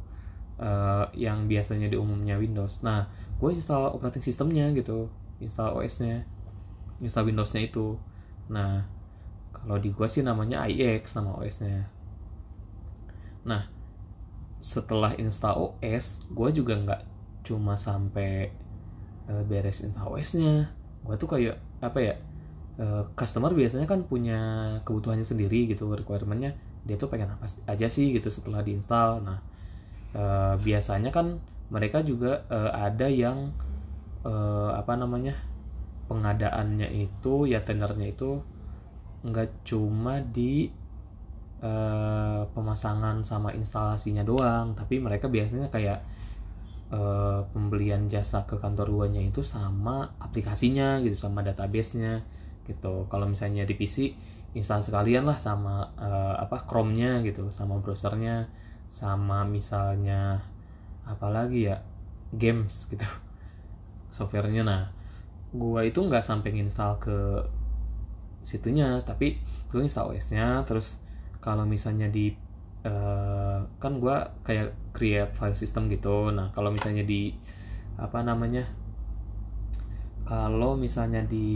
uh, 0.62 1.06
yang 1.14 1.50
biasanya 1.50 1.90
di 1.90 1.98
umumnya 1.98 2.38
Windows. 2.38 2.82
Nah 2.86 3.10
gue 3.36 3.50
install 3.50 3.94
operating 3.94 4.22
sistemnya 4.22 4.70
gitu 4.74 5.10
install 5.42 5.76
OS-nya 5.82 6.24
install 7.02 7.28
Windows-nya 7.28 7.66
itu. 7.66 7.98
Nah 8.50 8.96
kalau 9.56 9.82
di 9.82 9.90
gue 9.90 10.06
sih 10.06 10.22
namanya 10.22 10.62
IX 10.70 11.02
nama 11.18 11.34
OS-nya 11.42 11.90
nah 13.46 13.70
setelah 14.58 15.14
install 15.18 15.78
OS 15.78 16.26
gue 16.26 16.48
juga 16.50 16.74
nggak 16.74 17.02
cuma 17.46 17.78
sampai 17.78 18.50
uh, 19.30 19.42
beres 19.46 19.86
install 19.86 20.18
OS-nya 20.18 20.74
gue 21.06 21.14
tuh 21.14 21.30
kayak 21.30 21.62
apa 21.78 21.98
ya 22.02 22.14
uh, 22.82 23.06
customer 23.14 23.54
biasanya 23.54 23.86
kan 23.86 24.02
punya 24.02 24.38
kebutuhannya 24.82 25.22
sendiri 25.22 25.70
gitu 25.70 25.86
requirementnya. 25.94 26.58
Dia 26.86 26.98
tuh 26.98 27.10
pengen 27.10 27.30
apa 27.30 27.46
aja 27.66 27.86
sih 27.90 28.14
gitu 28.14 28.30
setelah 28.30 28.62
diinstal 28.62 29.22
nah 29.22 29.38
uh, 30.14 30.54
biasanya 30.58 31.10
kan 31.14 31.38
mereka 31.70 32.02
juga 32.02 32.46
uh, 32.46 32.70
ada 32.74 33.10
yang 33.10 33.50
uh, 34.22 34.70
apa 34.74 34.94
namanya 34.94 35.34
pengadaannya 36.06 36.86
itu 36.94 37.50
ya 37.50 37.62
tendernya 37.66 38.14
itu 38.14 38.38
nggak 39.26 39.66
cuma 39.66 40.22
di 40.22 40.70
uh, 41.58 42.46
pemasangan 42.54 43.26
sama 43.26 43.50
instalasinya 43.54 44.22
doang. 44.22 44.78
Tapi 44.78 45.02
mereka 45.02 45.26
biasanya 45.26 45.66
kayak 45.74 46.06
uh, 46.92 47.46
pembelian 47.50 48.06
jasa 48.06 48.44
ke 48.46 48.58
kantor 48.58 48.92
guanya 48.92 49.22
itu 49.22 49.42
sama 49.42 50.14
aplikasinya 50.22 51.00
gitu 51.02 51.16
sama 51.18 51.42
databasenya 51.42 52.22
gitu. 52.66 53.06
Kalau 53.10 53.26
misalnya 53.30 53.66
di 53.66 53.74
PC 53.74 54.14
install 54.56 54.82
sekalian 54.82 55.28
lah 55.28 55.36
sama 55.36 55.92
uh, 56.00 56.34
apa 56.40 56.64
Chrome-nya 56.64 57.20
gitu 57.22 57.52
sama 57.52 57.76
browsernya 57.78 58.48
sama 58.86 59.44
misalnya 59.44 60.40
apalagi 61.04 61.70
ya 61.70 61.82
games 62.34 62.84
gitu 62.92 63.06
softwarenya. 64.10 64.62
Nah 64.66 64.82
gua 65.54 65.86
itu 65.86 66.02
nggak 66.02 66.24
sampai 66.24 66.56
install 66.58 66.98
ke 66.98 67.18
situnya 68.46 69.02
tapi 69.02 69.42
gue 69.66 69.82
install 69.82 70.14
OS-nya 70.14 70.62
terus 70.62 71.02
kalau 71.42 71.66
misalnya 71.66 72.06
di 72.06 72.30
uh, 72.86 73.58
kan 73.82 73.98
gue 73.98 74.16
kayak 74.46 74.94
create 74.94 75.34
file 75.34 75.58
system 75.58 75.90
gitu. 75.90 76.30
Nah 76.30 76.54
kalau 76.54 76.70
misalnya 76.70 77.02
di 77.02 77.34
apa 77.98 78.22
namanya 78.22 78.64
kalau 80.26 80.74
misalnya 80.74 81.22
di 81.22 81.46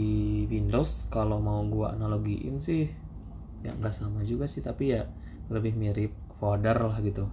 Windows 0.47 1.11
kalau 1.11 1.39
mau 1.43 1.59
gue 1.67 1.87
analogiin 1.91 2.63
sih 2.63 2.87
ya 3.61 3.75
nggak 3.77 3.93
sama 3.93 4.23
juga 4.23 4.47
sih 4.47 4.63
tapi 4.63 4.95
ya 4.95 5.05
lebih 5.51 5.75
mirip 5.75 6.11
folder 6.39 6.77
lah 6.79 6.97
gitu. 7.03 7.27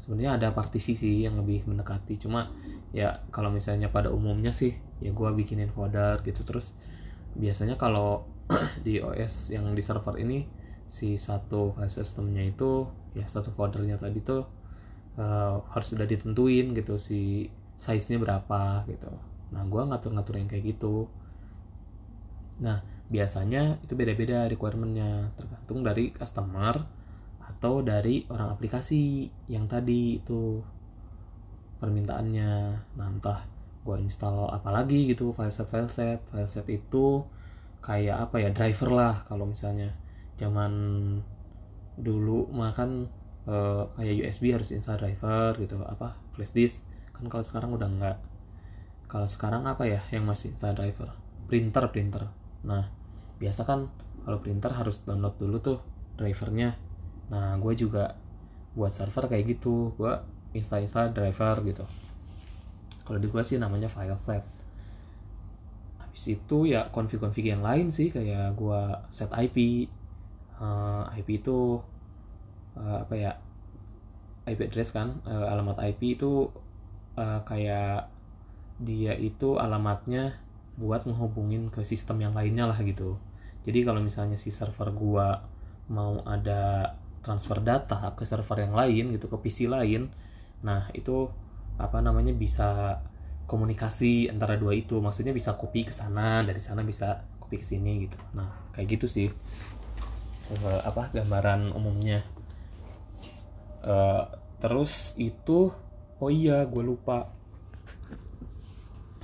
Sebenarnya 0.00 0.36
ada 0.36 0.48
partisi 0.52 0.92
sih 0.92 1.24
yang 1.24 1.40
lebih 1.40 1.64
mendekati 1.64 2.20
cuma 2.20 2.52
ya 2.92 3.24
kalau 3.32 3.48
misalnya 3.48 3.88
pada 3.88 4.12
umumnya 4.12 4.52
sih 4.52 4.76
ya 5.00 5.12
gue 5.12 5.28
bikinin 5.32 5.72
folder 5.72 6.20
gitu. 6.24 6.44
Terus 6.44 6.72
biasanya 7.36 7.76
kalau 7.80 8.28
di 8.86 9.00
OS 9.00 9.52
yang 9.52 9.72
di 9.72 9.80
server 9.80 10.20
ini 10.20 10.63
si 10.94 11.18
satu 11.18 11.74
file 11.74 11.90
systemnya 11.90 12.46
itu 12.46 12.86
ya 13.18 13.26
satu 13.26 13.50
foldernya 13.50 13.98
tadi 13.98 14.22
tuh 14.22 14.46
uh, 15.18 15.58
harus 15.74 15.88
sudah 15.90 16.06
ditentuin 16.06 16.70
gitu 16.70 16.94
si 17.02 17.50
size 17.74 18.14
nya 18.14 18.22
berapa 18.22 18.86
gitu. 18.86 19.10
Nah 19.50 19.66
gue 19.66 19.82
ngatur-ngatur 19.82 20.38
yang 20.38 20.46
kayak 20.46 20.78
gitu. 20.78 21.10
Nah 22.62 22.86
biasanya 23.10 23.82
itu 23.82 23.98
beda-beda 23.98 24.46
requirementnya. 24.46 25.34
Tergantung 25.34 25.82
dari 25.82 26.14
customer 26.14 26.78
atau 27.42 27.82
dari 27.82 28.22
orang 28.30 28.54
aplikasi 28.54 29.26
yang 29.50 29.66
tadi 29.66 30.22
itu 30.22 30.62
permintaannya. 31.82 32.52
Nah 32.94 33.06
entah 33.10 33.42
gue 33.84 33.98
install 33.98 34.48
apa 34.48 34.70
lagi 34.70 35.10
gitu 35.10 35.34
file 35.34 35.50
set 35.50 35.68
file 35.68 35.90
set 35.90 36.22
file 36.30 36.48
set 36.48 36.64
itu 36.70 37.20
kayak 37.84 38.30
apa 38.30 38.40
ya 38.40 38.48
driver 38.48 38.88
lah 38.88 39.14
kalau 39.28 39.44
misalnya 39.44 39.92
zaman 40.40 40.72
dulu 41.94 42.50
makan 42.50 43.06
uh, 43.46 43.86
kayak 43.94 44.34
USB 44.34 44.50
harus 44.50 44.74
install 44.74 44.98
driver 44.98 45.54
gitu 45.58 45.78
apa 45.86 46.18
flash 46.34 46.52
disk. 46.52 46.82
Kan 47.14 47.30
kalau 47.30 47.44
sekarang 47.46 47.70
udah 47.74 47.88
enggak 47.88 48.18
kalau 49.14 49.30
sekarang 49.30 49.62
apa 49.70 49.86
ya 49.86 50.02
yang 50.10 50.26
masih 50.26 50.50
install 50.50 50.74
driver? 50.74 51.14
Printer 51.46 51.86
printer. 51.94 52.26
Nah 52.66 52.90
biasa 53.38 53.62
kan 53.62 53.86
kalau 54.26 54.42
printer 54.42 54.74
harus 54.74 55.06
download 55.06 55.38
dulu 55.38 55.56
tuh 55.62 55.78
drivernya. 56.18 56.74
Nah 57.30 57.54
gue 57.62 57.78
juga 57.78 58.18
buat 58.74 58.90
server 58.90 59.30
kayak 59.30 59.54
gitu. 59.54 59.94
Gue 59.94 60.18
install 60.56 60.82
install 60.82 61.14
driver 61.14 61.62
gitu. 61.62 61.86
Kalau 63.06 63.18
di 63.22 63.30
gue 63.30 63.42
sih 63.46 63.54
namanya 63.60 63.86
file 63.86 64.18
set. 64.18 64.42
Habis 66.02 66.34
itu 66.34 66.66
ya 66.66 66.90
config 66.90 67.22
config 67.22 67.54
yang 67.54 67.62
lain 67.62 67.94
sih 67.94 68.10
kayak 68.10 68.58
gue 68.58 68.80
set 69.14 69.30
IP 69.30 69.86
uh, 70.60 71.08
eh, 71.10 71.22
IP 71.22 71.42
itu 71.42 71.80
uh, 72.78 72.98
apa 73.02 73.14
ya 73.14 73.32
IP 74.44 74.68
address 74.68 74.92
kan 74.92 75.24
uh, 75.24 75.48
alamat 75.48 75.80
IP 75.88 76.20
itu 76.20 76.52
uh, 77.16 77.40
kayak 77.48 78.12
dia 78.82 79.14
itu 79.14 79.56
alamatnya 79.56 80.36
buat 80.74 81.06
menghubungin 81.06 81.70
ke 81.70 81.86
sistem 81.86 82.18
yang 82.26 82.34
lainnya 82.34 82.66
lah 82.66 82.78
gitu. 82.82 83.16
Jadi 83.64 83.86
kalau 83.86 84.02
misalnya 84.02 84.36
si 84.36 84.50
server 84.50 84.90
gua 84.90 85.46
mau 85.88 86.20
ada 86.26 86.92
transfer 87.24 87.62
data 87.62 88.12
ke 88.12 88.26
server 88.28 88.68
yang 88.68 88.74
lain 88.76 89.16
gitu 89.16 89.28
ke 89.32 89.36
PC 89.40 89.68
lain 89.68 90.12
nah 90.64 90.88
itu 90.96 91.28
apa 91.76 92.00
namanya 92.00 92.32
bisa 92.32 93.00
komunikasi 93.44 94.28
antara 94.28 94.58
dua 94.58 94.74
itu. 94.76 94.98
Maksudnya 94.98 95.32
bisa 95.32 95.54
copy 95.56 95.88
ke 95.88 95.92
sana 95.94 96.42
dari 96.42 96.60
sana 96.60 96.82
bisa 96.82 97.24
copy 97.40 97.60
ke 97.62 97.66
sini 97.66 98.08
gitu. 98.08 98.18
Nah 98.36 98.50
kayak 98.74 98.98
gitu 98.98 99.06
sih 99.06 99.28
uh, 100.52 100.80
apa 100.84 101.12
gambaran 101.14 101.72
umumnya. 101.72 102.26
Uh, 103.84 104.24
terus 104.60 105.12
itu 105.20 105.72
oh 106.20 106.30
iya 106.30 106.64
gue 106.64 106.82
lupa. 106.84 107.32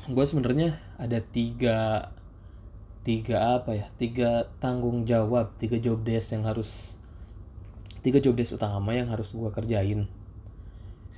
Gue 0.09 0.25
sebenarnya 0.25 0.81
ada 0.97 1.21
tiga 1.21 2.11
tiga 3.01 3.57
apa 3.57 3.73
ya 3.73 3.87
tiga 3.97 4.49
tanggung 4.61 5.09
jawab 5.09 5.57
tiga 5.57 5.81
job 5.81 6.05
desk 6.05 6.37
yang 6.37 6.45
harus 6.45 7.01
tiga 8.05 8.21
job 8.21 8.37
desk 8.37 8.57
utama 8.57 8.93
yang 8.97 9.09
harus 9.09 9.33
gue 9.33 9.51
kerjain. 9.53 10.09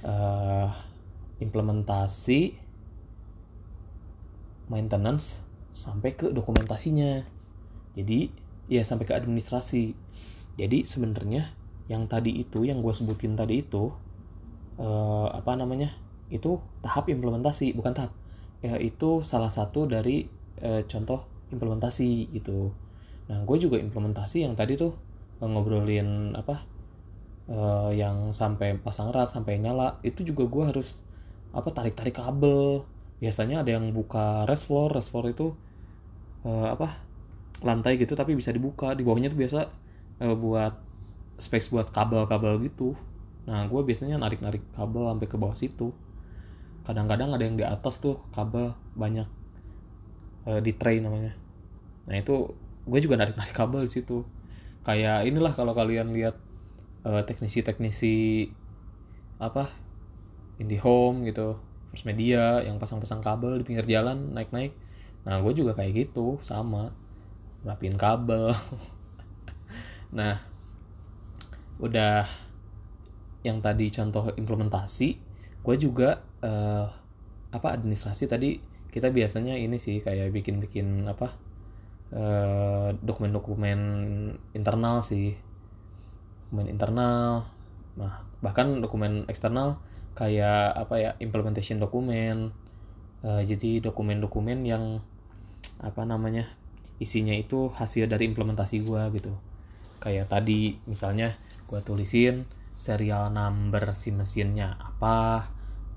Uh, 0.03 0.71
implementasi 1.39 2.59
maintenance 4.67 5.43
sampai 5.75 6.15
ke 6.15 6.31
dokumentasinya. 6.31 7.27
Jadi 7.95 8.42
ya 8.73 8.83
sampai 8.83 9.05
ke 9.05 9.13
administrasi. 9.13 9.93
Jadi 10.57 10.89
sebenarnya 10.89 11.53
yang 11.93 12.09
tadi 12.09 12.41
itu 12.41 12.65
yang 12.65 12.81
gue 12.81 12.95
sebutin 12.97 13.37
tadi 13.37 13.61
itu 13.61 13.93
uh, 14.81 15.29
apa 15.29 15.53
namanya 15.59 15.93
itu 16.33 16.57
tahap 16.81 17.13
implementasi 17.13 17.77
bukan 17.77 17.93
tahap. 17.93 18.13
Ya 18.65 18.81
itu 18.81 19.21
salah 19.27 19.53
satu 19.53 19.85
dari 19.85 20.25
uh, 20.65 20.81
contoh 20.89 21.29
implementasi 21.53 22.33
gitu. 22.33 22.73
Nah 23.29 23.45
gue 23.45 23.57
juga 23.61 23.77
implementasi 23.77 24.49
yang 24.49 24.57
tadi 24.57 24.81
tuh 24.81 24.97
ngobrolin 25.43 26.39
apa 26.39 26.63
uh, 27.51 27.91
yang 27.91 28.31
sampai 28.31 28.79
pasang 28.79 29.11
rak 29.11 29.35
sampai 29.35 29.59
nyala 29.59 29.99
itu 30.07 30.23
juga 30.23 30.47
gue 30.47 30.65
harus 30.71 31.03
apa 31.53 31.69
tarik 31.75 31.99
tarik 31.99 32.17
kabel. 32.17 32.87
Biasanya 33.23 33.63
ada 33.63 33.79
yang 33.79 33.95
buka 33.95 34.49
rest 34.51 34.67
floor 34.67 34.99
itu 35.31 35.55
uh, 36.47 36.75
apa 36.75 37.12
lantai 37.63 37.99
gitu 37.99 38.13
tapi 38.15 38.37
bisa 38.37 38.51
dibuka. 38.55 38.93
Di 38.93 39.03
bawahnya 39.03 39.33
tuh 39.33 39.39
biasa 39.41 39.61
uh, 40.23 40.37
buat 40.37 40.75
space 41.39 41.73
buat 41.73 41.91
kabel-kabel 41.91 42.63
gitu. 42.69 42.95
Nah 43.49 43.67
gue 43.67 43.81
biasanya 43.83 44.21
narik-narik 44.23 44.63
kabel 44.75 45.11
sampai 45.11 45.27
ke 45.27 45.37
bawah 45.39 45.57
situ. 45.57 45.91
Kadang-kadang 46.87 47.35
ada 47.35 47.43
yang 47.43 47.57
di 47.59 47.65
atas 47.67 47.99
tuh 48.03 48.23
kabel 48.35 48.75
banyak 48.95 49.27
uh, 50.47 50.61
di 50.63 50.73
tray 50.75 51.03
namanya. 51.03 51.35
Nah 52.07 52.19
itu 52.19 52.55
gue 52.87 53.01
juga 53.03 53.19
narik-narik 53.19 53.55
kabel 53.55 53.87
di 53.87 53.93
situ. 53.93 54.23
Kayak 54.83 55.27
inilah 55.27 55.55
kalau 55.55 55.75
kalian 55.75 56.11
lihat 56.11 56.39
uh, 57.07 57.23
teknisi-teknisi 57.23 58.51
apa 59.43 59.75
home 60.63 61.27
gitu 61.27 61.59
First 61.91 62.07
Media 62.07 62.63
yang 62.63 62.79
pasang-pasang 62.79 63.19
kabel 63.21 63.59
di 63.59 63.65
pinggir 63.67 63.85
jalan 63.91 64.31
naik-naik. 64.31 64.73
Nah 65.27 65.43
gue 65.43 65.53
juga 65.53 65.75
kayak 65.75 66.09
gitu 66.09 66.39
sama 66.47 66.95
rapiin 67.63 67.97
kabel. 67.99 68.55
Nah 70.13 70.45
udah 71.81 72.29
yang 73.43 73.59
tadi 73.59 73.91
contoh 73.91 74.31
implementasi 74.39 75.19
gue 75.63 75.77
juga 75.81 76.23
uh, 76.45 76.87
apa 77.51 77.69
administrasi 77.75 78.31
tadi 78.31 78.61
kita 78.93 79.09
biasanya 79.09 79.57
ini 79.57 79.81
sih 79.81 80.05
kayak 80.05 80.37
bikin-bikin 80.37 81.09
apa 81.09 81.33
eh, 82.13 82.93
dokumen-dokumen 83.01 83.81
internal 84.53 85.01
sih. 85.01 85.33
Dokumen 86.53 86.69
internal 86.69 87.49
nah 87.97 88.21
bahkan 88.45 88.85
dokumen 88.85 89.25
eksternal 89.33 89.81
kayak 90.13 90.77
apa 90.77 90.95
ya 91.01 91.11
implementation 91.25 91.81
dokumen. 91.81 92.53
Uh, 93.23 93.39
jadi 93.47 93.79
dokumen-dokumen 93.79 94.67
yang 94.67 94.99
apa 95.79 96.03
namanya 96.03 96.51
isinya 97.03 97.35
itu 97.35 97.69
hasil 97.75 98.07
dari 98.07 98.31
implementasi 98.31 98.87
gue 98.87 99.03
gitu. 99.19 99.33
Kayak 99.99 100.31
tadi 100.31 100.79
misalnya 100.87 101.35
gue 101.67 101.81
tulisin 101.83 102.47
serial 102.79 103.31
number 103.31 103.95
si 103.95 104.11
mesinnya 104.11 104.75
apa 104.81 105.47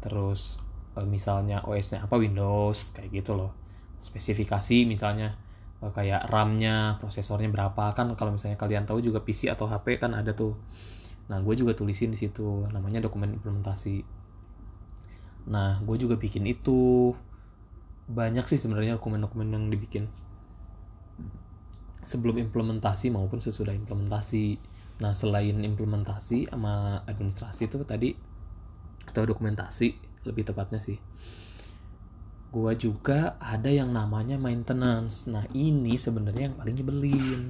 terus 0.02 0.62
uh, 0.94 1.06
misalnya 1.06 1.65
OS-nya 1.65 2.06
apa 2.06 2.15
Windows 2.18 2.94
kayak 2.94 3.10
gitu 3.12 3.34
loh. 3.34 3.52
Spesifikasi 3.98 4.86
misalnya 4.86 5.34
uh, 5.82 5.91
kayak 5.91 6.30
RAM-nya 6.30 7.02
prosesornya 7.02 7.50
berapa. 7.52 7.94
Kan 7.94 8.13
kalau 8.13 8.38
misalnya 8.38 8.58
kalian 8.58 8.86
tahu 8.86 9.02
juga 9.02 9.22
PC 9.22 9.52
atau 9.52 9.65
HP 9.65 9.98
kan 9.98 10.13
ada 10.13 10.32
tuh. 10.34 10.54
Nah 11.30 11.41
gue 11.41 11.56
juga 11.58 11.74
tulisin 11.74 12.13
di 12.13 12.20
situ 12.22 12.70
namanya 12.70 13.02
dokumen 13.02 13.34
implementasi. 13.34 14.06
Nah 15.50 15.82
gue 15.82 15.98
juga 15.98 16.15
bikin 16.15 16.46
itu. 16.46 17.13
Banyak 18.06 18.46
sih 18.46 18.62
sebenarnya 18.62 19.02
dokumen-dokumen 19.02 19.50
yang 19.50 19.65
dibikin 19.74 20.06
sebelum 22.06 22.38
implementasi 22.38 23.10
maupun 23.10 23.41
sesudah 23.41 23.74
implementasi. 23.74 24.62
Nah 25.02 25.12
selain 25.12 25.60
implementasi 25.60 26.48
sama 26.48 27.04
administrasi 27.10 27.68
itu 27.68 27.82
tadi 27.84 28.15
atau 29.10 29.26
dokumentasi 29.26 29.98
lebih 30.24 30.48
tepatnya 30.48 30.80
sih. 30.80 31.02
Gue 32.54 32.72
juga 32.80 33.36
ada 33.41 33.68
yang 33.68 33.91
namanya 33.91 34.39
maintenance. 34.39 35.28
Nah 35.28 35.44
ini 35.52 35.98
sebenarnya 36.00 36.54
yang 36.54 36.56
paling 36.56 36.76
nyebelin. 36.78 37.41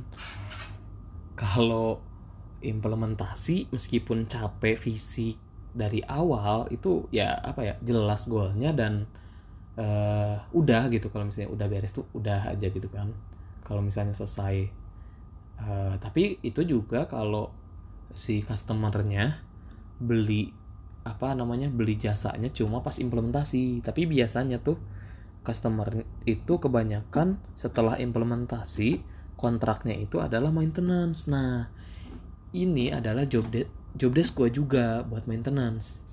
Kalau 1.36 2.02
implementasi 2.64 3.70
meskipun 3.70 4.26
capek 4.26 4.80
fisik 4.80 5.38
dari 5.76 6.00
awal 6.08 6.72
itu 6.72 7.06
ya 7.12 7.36
apa 7.44 7.62
ya 7.62 7.76
jelas 7.84 8.26
goalnya 8.26 8.72
dan 8.72 9.06
uh, 9.78 10.42
udah 10.56 10.88
gitu. 10.90 11.12
Kalau 11.12 11.28
misalnya 11.30 11.52
udah 11.54 11.68
beres 11.70 11.94
tuh 11.94 12.08
udah 12.16 12.56
aja 12.56 12.72
gitu 12.72 12.88
kan 12.90 13.14
kalau 13.66 13.82
misalnya 13.82 14.14
selesai. 14.14 14.70
Uh, 15.56 15.96
tapi 15.98 16.38
itu 16.46 16.62
juga 16.64 17.10
kalau 17.10 17.50
si 18.14 18.46
customernya 18.46 19.42
beli 19.98 20.52
apa 21.06 21.32
namanya 21.32 21.72
beli 21.74 21.98
jasanya 21.98 22.54
cuma 22.54 22.86
pas 22.86 22.96
implementasi. 23.02 23.82
Tapi 23.82 24.06
biasanya 24.06 24.62
tuh 24.62 24.78
customer 25.42 26.06
itu 26.26 26.54
kebanyakan 26.58 27.42
setelah 27.58 27.98
implementasi 27.98 29.02
kontraknya 29.38 29.98
itu 29.98 30.22
adalah 30.22 30.54
maintenance. 30.54 31.26
Nah 31.26 31.70
ini 32.54 32.94
adalah 32.94 33.26
job 33.26 33.50
de 33.50 33.66
job 33.98 34.14
desk 34.14 34.38
gue 34.38 34.50
juga 34.54 35.02
buat 35.06 35.26
maintenance. 35.26 36.06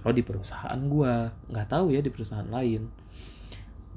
Kalau 0.00 0.16
di 0.16 0.24
perusahaan 0.24 0.80
gue 0.80 1.12
nggak 1.52 1.68
tahu 1.68 1.92
ya 1.92 2.00
di 2.00 2.08
perusahaan 2.08 2.48
lain 2.48 2.99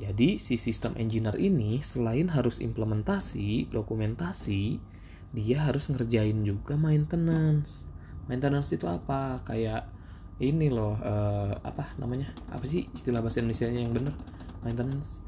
jadi 0.02 0.42
si 0.42 0.58
sistem 0.58 0.98
engineer 0.98 1.38
ini 1.38 1.78
selain 1.86 2.34
harus 2.34 2.58
implementasi 2.58 3.70
dokumentasi 3.70 4.82
dia 5.34 5.66
harus 5.66 5.90
ngerjain 5.90 6.46
juga 6.46 6.78
maintenance. 6.78 7.90
Maintenance 8.30 8.70
itu 8.70 8.86
apa? 8.86 9.42
Kayak 9.42 9.90
ini 10.38 10.70
loh 10.70 10.98
uh, 11.02 11.58
apa 11.66 11.98
namanya? 11.98 12.30
Apa 12.54 12.70
sih 12.70 12.86
istilah 12.94 13.20
bahasa 13.26 13.42
Indonesia 13.42 13.66
yang 13.66 13.90
bener? 13.90 14.14
Maintenance. 14.62 15.26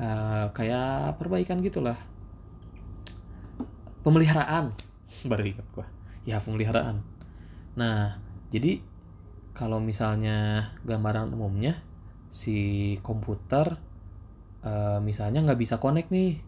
Uh, 0.00 0.48
kayak 0.56 1.20
perbaikan 1.20 1.60
gitulah. 1.60 2.00
Pemeliharaan. 4.00 4.72
Baru 5.30 5.44
ingat 5.44 5.68
gua. 5.76 5.86
Ya 6.24 6.40
pemeliharaan. 6.40 7.04
Nah 7.76 8.16
jadi 8.48 8.80
kalau 9.52 9.76
misalnya 9.76 10.72
gambaran 10.88 11.36
umumnya 11.36 11.84
si 12.32 12.96
komputer 13.04 13.76
uh, 14.64 14.98
misalnya 14.98 15.44
nggak 15.44 15.60
bisa 15.60 15.76
connect 15.78 16.10
nih 16.10 16.40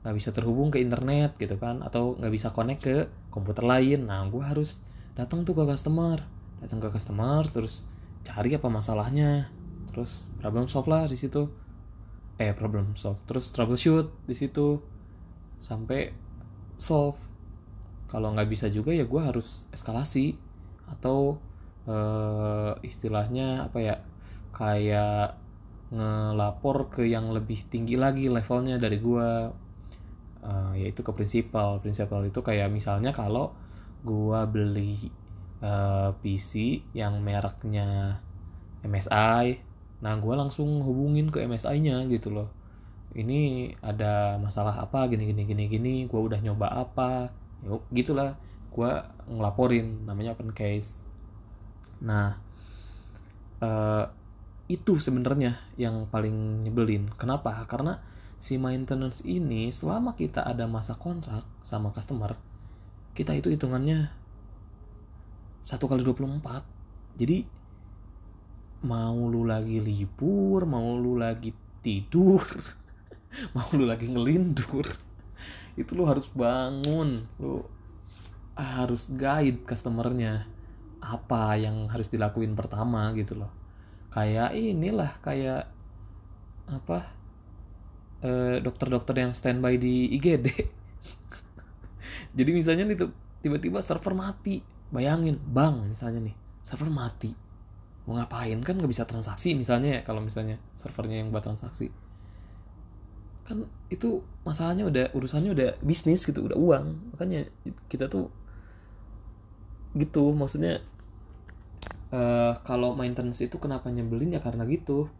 nggak 0.00 0.16
bisa 0.16 0.30
terhubung 0.32 0.72
ke 0.72 0.80
internet 0.80 1.36
gitu 1.36 1.60
kan 1.60 1.84
atau 1.84 2.16
nggak 2.16 2.32
bisa 2.32 2.48
connect 2.56 2.80
ke 2.88 2.96
komputer 3.28 3.68
lain. 3.68 4.08
Nah 4.08 4.24
gue 4.32 4.40
harus 4.40 4.80
datang 5.12 5.44
tuh 5.44 5.52
ke 5.52 5.68
customer 5.68 6.24
datang 6.60 6.80
ke 6.80 6.88
customer 6.92 7.44
terus 7.48 7.84
cari 8.24 8.56
apa 8.56 8.68
masalahnya. 8.72 9.48
Terus 9.92 10.30
problem 10.38 10.70
solve 10.70 10.88
lah 10.88 11.04
di 11.04 11.18
situ. 11.20 11.50
Eh 12.40 12.56
problem 12.56 12.96
solve. 12.96 13.20
Terus 13.28 13.52
troubleshoot 13.52 14.08
di 14.24 14.32
situ 14.32 14.80
sampai 15.60 16.16
solve. 16.80 17.20
Kalau 18.08 18.32
nggak 18.32 18.48
bisa 18.48 18.66
juga 18.72 18.96
ya 18.96 19.04
gue 19.04 19.20
harus 19.20 19.68
eskalasi 19.70 20.34
atau 20.88 21.38
uh, 21.86 22.74
istilahnya 22.82 23.70
apa 23.70 23.78
ya 23.78 23.96
kayak 24.50 25.38
ngelapor 25.90 26.94
ke 26.94 27.02
yang 27.02 27.34
lebih 27.34 27.66
tinggi 27.66 27.98
lagi 27.98 28.30
levelnya 28.30 28.78
dari 28.78 29.02
gue 29.02 29.28
uh, 30.46 30.72
yaitu 30.78 31.02
ke 31.02 31.10
prinsipal. 31.10 31.82
Prinsipal 31.82 32.22
itu 32.26 32.40
kayak 32.40 32.70
misalnya 32.70 33.10
kalau 33.10 33.52
gue 34.00 34.40
beli 34.48 35.12
uh, 35.60 35.68
eh, 35.68 36.10
PC 36.24 36.80
yang 36.96 37.20
mereknya 37.20 38.16
MSI 38.80 39.68
nah 40.00 40.16
gue 40.16 40.32
langsung 40.32 40.80
hubungin 40.80 41.28
ke 41.28 41.44
MSI-nya 41.44 42.08
gitu 42.08 42.32
loh. 42.32 42.48
Ini 43.12 43.74
ada 43.84 44.40
masalah 44.40 44.80
apa? 44.80 45.04
Gini 45.12 45.28
gini 45.28 45.44
gini 45.44 45.64
gini. 45.68 45.94
Gue 46.08 46.24
udah 46.24 46.40
nyoba 46.40 46.72
apa? 46.72 47.28
Yuk 47.68 47.84
gitulah. 47.92 48.32
Gue 48.72 48.88
ngelaporin. 49.28 50.08
Namanya 50.08 50.32
open 50.32 50.56
case. 50.56 51.04
Nah 52.00 52.40
uh, 53.60 54.08
itu 54.70 55.02
sebenarnya 55.02 55.58
yang 55.74 56.06
paling 56.06 56.62
nyebelin. 56.62 57.10
Kenapa? 57.18 57.66
Karena 57.66 57.98
si 58.40 58.56
maintenance 58.56 59.20
ini 59.26 59.68
selama 59.68 60.16
kita 60.16 60.46
ada 60.46 60.64
masa 60.64 60.96
kontrak 60.96 61.44
sama 61.60 61.92
customer 61.92 62.40
kita 63.12 63.36
itu 63.36 63.52
hitungannya 63.52 64.08
satu 65.60 65.84
kali 65.84 66.00
24 66.00 66.40
jadi 67.20 67.44
mau 68.80 69.28
lu 69.28 69.44
lagi 69.44 69.76
libur 69.76 70.64
mau 70.64 70.96
lu 70.96 71.20
lagi 71.20 71.52
tidur 71.84 72.40
mau 73.54 73.68
lu 73.76 73.84
lagi 73.84 74.08
ngelindur 74.08 74.88
itu 75.80 75.92
lo 75.96 76.08
harus 76.08 76.26
bangun. 76.32 77.24
Lo 77.40 77.68
harus 78.56 79.08
guide 79.08 79.64
customernya 79.64 80.44
apa 81.00 81.56
yang 81.56 81.88
harus 81.88 82.12
dilakuin 82.12 82.52
pertama 82.52 83.08
gitu 83.16 83.40
loh 83.40 83.59
kayak 84.10 84.54
inilah 84.58 85.14
kayak 85.22 85.70
apa 86.70 87.14
dokter 88.20 88.60
dokter-dokter 88.90 89.14
yang 89.16 89.32
standby 89.32 89.80
di 89.80 90.12
IGD 90.20 90.46
jadi 92.36 92.50
misalnya 92.52 92.84
nih 92.90 92.98
tiba-tiba 93.40 93.80
server 93.80 94.14
mati. 94.14 94.62
Bayangin 94.90 95.38
bang 95.38 95.86
misalnya 95.86 96.30
nih 96.30 96.36
server 96.62 96.90
mati. 96.92 97.32
Mau 98.06 98.16
ngapain? 98.16 98.58
Kan 98.62 98.80
nggak 98.80 98.90
bisa 98.90 99.04
transaksi 99.08 99.56
misalnya 99.56 100.00
ya 100.00 100.02
kalau 100.04 100.20
misalnya 100.20 100.60
servernya 100.76 101.24
yang 101.24 101.28
buat 101.32 101.44
transaksi. 101.44 101.88
Kan 103.46 103.66
itu 103.90 104.22
masalahnya 104.46 104.86
udah 104.86 105.06
urusannya 105.14 105.50
udah 105.54 105.68
bisnis 105.82 106.22
gitu 106.26 106.46
udah 106.46 106.58
uang. 106.58 106.86
Makanya 107.16 107.48
kita 107.90 108.06
tuh 108.06 108.30
gitu 109.98 110.30
maksudnya 110.30 110.78
uh, 112.14 112.54
kalau 112.62 112.94
maintenance 112.94 113.42
itu 113.42 113.56
kenapa 113.58 113.90
nyebelin? 113.90 114.34
Ya 114.34 114.40
karena 114.42 114.66
gitu. 114.66 115.10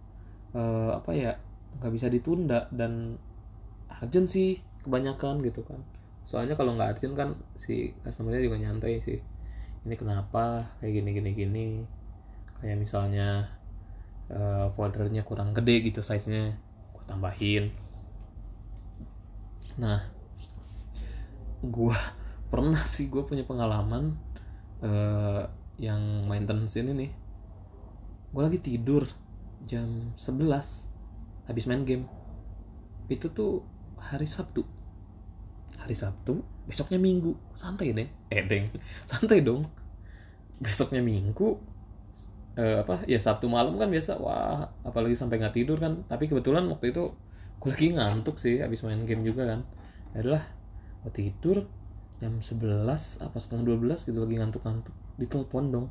Uh, 0.51 0.99
apa 0.99 1.15
ya 1.15 1.39
nggak 1.79 1.93
bisa 1.95 2.07
ditunda 2.11 2.67
dan 2.75 3.15
urgent 4.03 4.29
sih 4.31 4.59
kebanyakan 4.83 5.43
gitu 5.47 5.63
kan. 5.63 5.81
Soalnya 6.27 6.55
kalau 6.59 6.75
nggak 6.75 6.99
urgent 6.99 7.15
kan 7.15 7.29
si 7.59 7.95
customernya 8.03 8.43
juga 8.43 8.59
nyantai 8.59 9.03
sih. 9.03 9.19
Ini 9.87 9.95
kenapa? 9.97 10.77
Kayak 10.83 10.93
gini 11.03 11.11
gini 11.15 11.31
gini. 11.35 11.69
Kayak 12.61 12.77
misalnya 12.83 13.49
uh, 14.31 14.69
foldernya 14.75 15.23
kurang 15.27 15.55
gede 15.57 15.91
gitu 15.91 16.03
size 16.03 16.31
nya 16.31 16.55
gue 16.95 17.03
tambahin. 17.07 17.71
Nah 19.79 20.07
gue 21.61 21.99
pernah 22.51 22.83
sih 22.89 23.07
gue 23.07 23.23
punya 23.23 23.47
pengalaman 23.47 24.19
uh, 24.83 25.45
yang 25.81 26.29
maintenance 26.29 26.77
ini 26.77 26.93
nih. 26.93 27.11
Gue 28.31 28.43
lagi 28.45 28.61
tidur 28.61 29.09
jam 29.65 30.13
11 30.15 31.49
habis 31.49 31.65
main 31.65 31.83
game. 31.89 32.05
Itu 33.09 33.33
tuh 33.33 33.65
hari 33.97 34.29
Sabtu. 34.29 34.63
Hari 35.81 35.97
Sabtu 35.97 36.45
besoknya 36.69 37.01
Minggu. 37.01 37.33
Santai 37.57 37.97
deh 37.97 38.07
eh 38.29 38.45
deng. 38.45 38.69
Santai 39.11 39.41
dong. 39.41 39.65
Besoknya 40.61 41.01
Minggu 41.01 41.57
eh, 42.61 42.85
apa 42.85 43.09
ya 43.09 43.17
Sabtu 43.17 43.49
malam 43.49 43.81
kan 43.81 43.89
biasa. 43.89 44.21
Wah 44.21 44.69
apalagi 44.85 45.17
sampai 45.17 45.41
nggak 45.41 45.57
tidur 45.57 45.81
kan. 45.81 46.05
Tapi 46.07 46.29
kebetulan 46.29 46.69
waktu 46.69 46.93
itu 46.93 47.17
gue 47.61 47.71
lagi 47.73 47.89
ngantuk 47.97 48.37
sih 48.37 48.61
habis 48.61 48.85
main 48.85 49.01
game 49.09 49.25
juga 49.25 49.49
kan. 49.49 49.65
Adalah 50.13 50.45
gue 51.09 51.13
tidur 51.17 51.65
jam 52.21 52.37
11 52.37 53.25
apa 53.25 53.37
setengah 53.41 53.65
12 53.65 54.13
gitu 54.13 54.21
lagi 54.21 54.37
ngantuk-ngantuk 54.37 54.93
ditelepon 55.21 55.67
dong. 55.69 55.89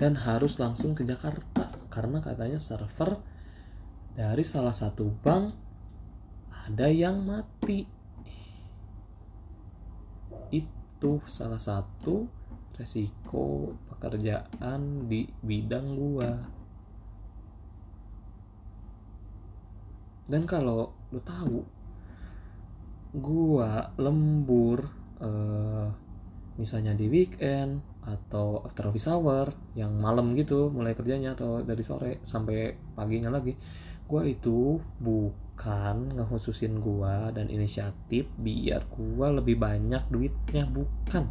Dan 0.00 0.16
harus 0.16 0.56
langsung 0.56 0.96
ke 0.96 1.04
Jakarta 1.04 1.68
karena 1.92 2.24
katanya 2.24 2.56
server 2.56 3.20
dari 4.16 4.40
salah 4.40 4.72
satu 4.72 5.12
bank 5.20 5.52
ada 6.48 6.88
yang 6.88 7.20
mati. 7.20 7.84
Itu 10.48 11.20
salah 11.28 11.60
satu 11.60 12.24
resiko 12.80 13.76
pekerjaan 13.92 15.04
di 15.04 15.28
bidang 15.44 15.86
gua. 15.92 16.32
Dan 20.30 20.48
kalau 20.48 20.94
lu 21.12 21.20
tahu 21.20 21.58
gua 23.18 23.90
lembur 23.98 24.86
eh, 25.20 25.88
misalnya 26.54 26.94
di 26.94 27.10
weekend 27.10 27.89
atau 28.04 28.64
after 28.64 28.88
office 28.88 29.08
hour 29.12 29.52
yang 29.76 29.92
malam 30.00 30.32
gitu 30.32 30.72
mulai 30.72 30.96
kerjanya 30.96 31.36
atau 31.36 31.60
dari 31.60 31.84
sore 31.84 32.24
sampai 32.24 32.72
paginya 32.96 33.28
lagi. 33.28 33.54
Gua 34.08 34.26
itu 34.26 34.80
bukan 34.98 36.16
ngehususin 36.18 36.80
gua 36.80 37.30
dan 37.30 37.46
inisiatif 37.52 38.26
biar 38.40 38.88
gua 38.90 39.30
lebih 39.30 39.60
banyak 39.60 40.08
duitnya 40.08 40.64
bukan. 40.66 41.28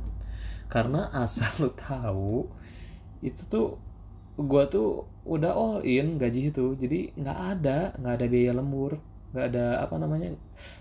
Karena 0.70 1.10
asal 1.12 1.50
lu 1.60 1.70
tahu 1.74 2.48
itu 3.26 3.42
tuh 3.50 3.68
gua 4.40 4.70
tuh 4.70 5.10
udah 5.26 5.52
all 5.52 5.82
in 5.84 6.22
gaji 6.22 6.54
itu. 6.54 6.78
Jadi 6.78 7.18
nggak 7.18 7.40
ada 7.58 7.78
nggak 7.98 8.14
ada 8.16 8.26
biaya 8.30 8.54
lembur 8.56 9.02
nggak 9.30 9.46
ada 9.54 9.66
apa 9.86 9.96
namanya 10.02 10.34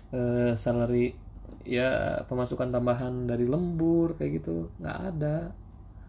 eh, 0.09 0.57
salary 0.57 1.13
ya 1.69 2.17
pemasukan 2.25 2.73
tambahan 2.73 3.27
dari 3.27 3.45
lembur 3.49 4.15
kayak 4.15 4.41
gitu. 4.41 4.71
Nggak 4.79 4.97
ada 5.13 5.35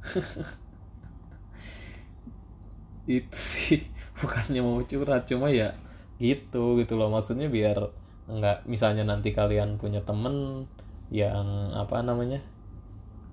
itu 3.10 3.36
sih 3.36 3.80
bukannya 4.20 4.60
mau 4.60 4.80
curhat 4.84 5.24
cuma 5.26 5.50
ya 5.50 5.74
gitu 6.20 6.78
gitu 6.80 6.94
loh. 6.96 7.08
Maksudnya 7.12 7.48
biar 7.48 7.90
nggak 8.30 8.68
misalnya 8.70 9.02
nanti 9.02 9.34
kalian 9.34 9.80
punya 9.80 10.04
temen 10.06 10.66
yang 11.10 11.74
apa 11.74 11.98
namanya 12.06 12.38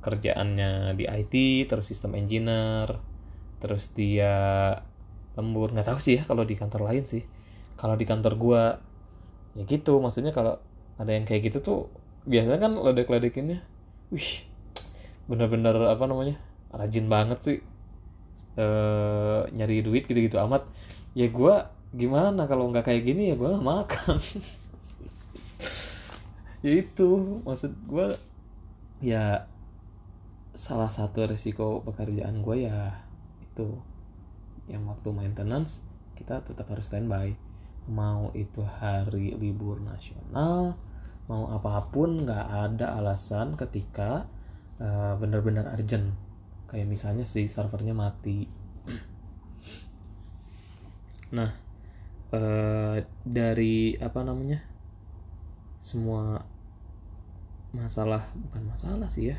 kerjaannya 0.02 0.98
di 0.98 1.06
IT 1.06 1.34
terus 1.70 1.92
sistem 1.92 2.18
engineer 2.18 2.98
terus 3.60 3.92
dia 3.94 4.74
lembur. 5.38 5.74
Nggak 5.74 5.94
tahu 5.94 6.00
sih 6.02 6.22
ya 6.22 6.24
kalau 6.26 6.48
di 6.48 6.56
kantor 6.58 6.90
lain 6.90 7.06
sih. 7.06 7.24
Kalau 7.78 7.94
di 7.94 8.06
kantor 8.08 8.34
gua 8.40 8.64
ya 9.54 9.64
gitu. 9.68 10.02
Maksudnya 10.02 10.34
kalau 10.34 10.58
ada 10.98 11.14
yang 11.14 11.30
kayak 11.30 11.54
gitu 11.54 11.62
tuh 11.62 11.80
biasanya 12.28 12.60
kan 12.60 12.74
ledek-ledekinnya 12.76 13.64
wih 14.12 14.44
bener-bener 15.32 15.76
apa 15.88 16.04
namanya 16.10 16.36
rajin 16.74 17.08
banget 17.08 17.40
sih 17.44 17.60
eh 18.58 19.42
nyari 19.54 19.86
duit 19.86 20.04
gitu-gitu 20.10 20.38
amat. 20.42 20.66
Ya 21.14 21.30
gua 21.30 21.72
gimana 21.94 22.50
kalau 22.50 22.70
nggak 22.70 22.90
kayak 22.90 23.04
gini 23.06 23.34
ya 23.34 23.36
nggak 23.38 23.64
makan. 23.64 24.18
Ya 26.66 26.74
itu 26.74 27.38
maksud 27.46 27.70
gua 27.86 28.18
ya 28.98 29.46
salah 30.58 30.90
satu 30.90 31.30
resiko 31.30 31.86
pekerjaan 31.86 32.42
gue 32.42 32.66
ya 32.66 32.98
itu. 33.46 33.78
Yang 34.66 34.84
waktu 34.90 35.10
maintenance 35.14 35.86
kita 36.18 36.42
tetap 36.42 36.66
harus 36.74 36.90
standby. 36.90 37.38
Mau 37.86 38.34
itu 38.34 38.66
hari 38.66 39.38
libur 39.38 39.78
nasional 39.86 40.76
mau 41.28 41.52
apa 41.52 41.92
pun 41.92 42.24
nggak 42.24 42.48
ada 42.48 42.96
alasan 42.98 43.60
ketika 43.60 44.26
uh, 44.80 45.14
benar-benar 45.20 45.68
urgent 45.76 46.16
kayak 46.68 46.88
misalnya 46.88 47.24
si 47.24 47.48
servernya 47.48 47.96
mati. 47.96 48.48
Nah 51.32 51.52
uh, 52.32 52.98
dari 53.24 53.96
apa 54.00 54.20
namanya? 54.24 54.60
Semua 55.80 56.40
masalah 57.76 58.32
bukan 58.36 58.64
masalah 58.68 59.08
sih 59.08 59.32
ya. 59.32 59.38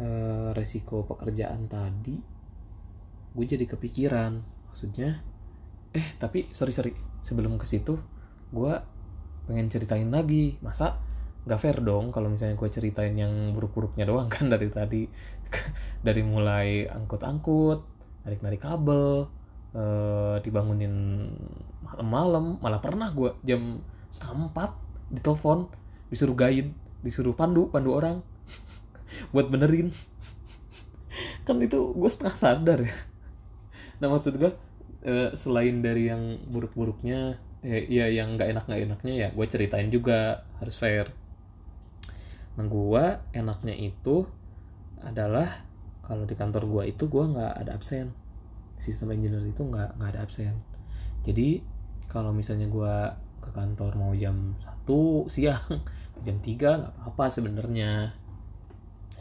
Uh, 0.00 0.56
resiko 0.56 1.04
pekerjaan 1.04 1.68
tadi 1.68 2.16
gue 3.30 3.44
jadi 3.46 3.66
kepikiran. 3.66 4.42
Maksudnya 4.70 5.22
eh 5.94 6.06
tapi 6.18 6.46
sorry 6.50 6.74
sorry. 6.74 6.92
Sebelum 7.22 7.54
ke 7.60 7.66
situ 7.66 7.98
gue 8.50 8.72
pengen 9.46 9.70
ceritain 9.70 10.10
lagi. 10.10 10.58
Masa 10.58 10.98
nggak 11.40 11.60
fair 11.60 11.78
dong 11.80 12.12
kalau 12.12 12.28
misalnya 12.28 12.52
gue 12.52 12.68
ceritain 12.68 13.16
yang 13.16 13.32
buruk-buruknya 13.56 14.04
doang 14.04 14.28
kan 14.28 14.52
dari 14.52 14.68
tadi 14.68 15.08
dari 16.06 16.22
mulai 16.24 16.86
angkut-angkut 16.88 17.80
narik-narik 18.24 18.60
kabel 18.62 19.26
eh, 19.74 20.36
dibangunin 20.44 21.26
malam-malam 21.84 22.58
malah 22.60 22.80
pernah 22.82 23.08
gue 23.10 23.34
jam 23.42 23.80
setengah 24.10 24.50
empat 24.50 24.70
ditelepon 25.10 25.70
disuruh 26.10 26.34
guide 26.34 26.70
disuruh 27.00 27.32
pandu 27.32 27.70
pandu 27.72 27.96
orang 27.96 28.20
buat 29.34 29.48
benerin. 29.48 29.90
Kan 31.46 31.58
itu 31.64 31.96
gue 31.96 32.10
setengah 32.10 32.36
sadar 32.36 32.78
ya. 32.84 32.94
Nah 34.04 34.08
maksud 34.12 34.36
gue 34.36 34.52
eh, 35.04 35.30
selain 35.34 35.80
dari 35.80 36.12
yang 36.12 36.38
buruk-buruknya 36.50 37.40
eh, 37.64 37.88
ya 37.88 38.08
yang 38.08 38.36
nggak 38.36 38.48
enak 38.52 38.64
nggak 38.68 38.82
enaknya 38.88 39.14
ya 39.16 39.28
gue 39.32 39.46
ceritain 39.48 39.88
juga 39.88 40.44
harus 40.60 40.76
fair. 40.76 41.08
Nah 42.58 42.66
gue 42.68 43.04
enaknya 43.32 43.74
itu 43.76 44.28
adalah 45.04 45.64
kalau 46.04 46.26
di 46.26 46.34
kantor 46.34 46.66
gue 46.66 46.82
itu 46.90 47.06
gue 47.06 47.24
nggak 47.24 47.52
ada 47.66 47.76
absen. 47.76 48.12
Sistem 48.80 49.14
engineer 49.14 49.44
itu 49.46 49.62
nggak 49.62 50.00
nggak 50.00 50.10
ada 50.16 50.20
absen. 50.26 50.54
Jadi 51.22 51.60
kalau 52.10 52.34
misalnya 52.34 52.66
gue 52.66 52.94
ke 53.40 53.50
kantor 53.56 53.96
mau 53.96 54.12
jam 54.12 54.52
satu 54.60 55.30
siang 55.30 55.62
jam 56.26 56.36
3 56.40 56.56
nggak 56.56 56.92
apa-apa 57.00 57.24
sebenarnya. 57.30 58.12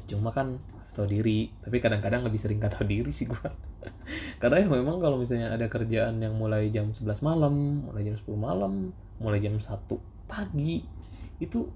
Cuma 0.10 0.34
kan 0.34 0.58
tahu 0.98 1.06
diri. 1.06 1.54
Tapi 1.62 1.78
kadang-kadang 1.78 2.26
lebih 2.26 2.40
sering 2.42 2.60
tahu 2.60 2.84
diri 2.88 3.12
sih 3.14 3.30
gue 3.30 3.70
karena 4.42 4.64
ya 4.64 4.68
memang 4.68 5.00
kalau 5.00 5.16
misalnya 5.20 5.56
ada 5.56 5.72
kerjaan 5.72 6.20
yang 6.20 6.36
mulai 6.36 6.68
jam 6.72 6.92
11 6.92 7.24
malam 7.24 7.86
mulai 7.88 8.04
jam 8.04 8.16
10 8.20 8.28
malam 8.36 8.92
mulai 9.20 9.40
jam 9.40 9.56
1 9.56 9.72
pagi 10.28 10.84
itu 11.40 11.68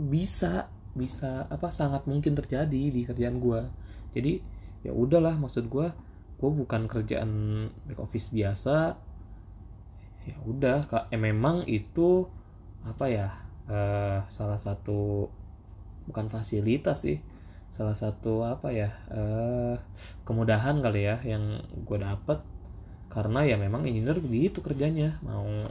bisa 0.00 0.66
bisa 1.00 1.48
apa 1.48 1.72
sangat 1.72 2.04
mungkin 2.04 2.36
terjadi 2.36 2.92
di 2.92 3.00
kerjaan 3.08 3.40
gue 3.40 3.60
jadi 4.12 4.42
ya 4.84 4.92
udahlah 4.92 5.40
maksud 5.40 5.72
gue 5.72 5.88
gue 6.40 6.50
bukan 6.50 6.88
kerjaan 6.88 7.30
back 7.84 8.00
office 8.00 8.32
biasa. 8.32 8.96
Ya 10.24 10.36
udah 10.48 10.88
eh, 11.12 11.20
memang 11.20 11.68
itu 11.68 12.24
apa 12.80 13.12
ya 13.12 13.28
eh, 13.68 14.24
salah 14.32 14.56
satu 14.56 15.28
bukan 16.08 16.32
fasilitas 16.32 17.04
sih 17.04 17.20
salah 17.70 17.94
satu 17.94 18.42
apa 18.42 18.72
ya 18.72 18.90
eh, 19.12 19.76
kemudahan 20.24 20.80
kali 20.80 21.04
ya 21.04 21.20
yang 21.28 21.60
gue 21.84 21.98
dapet. 22.00 22.40
Karena 23.10 23.42
ya 23.44 23.60
memang 23.60 23.84
engineer 23.84 24.16
begitu 24.22 24.64
kerjanya. 24.64 25.20
Mau 25.20 25.68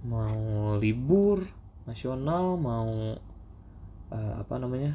mau 0.00 0.40
libur 0.80 1.44
nasional 1.84 2.56
mau 2.56 3.12
eh, 4.10 4.34
apa 4.38 4.54
namanya 4.58 4.92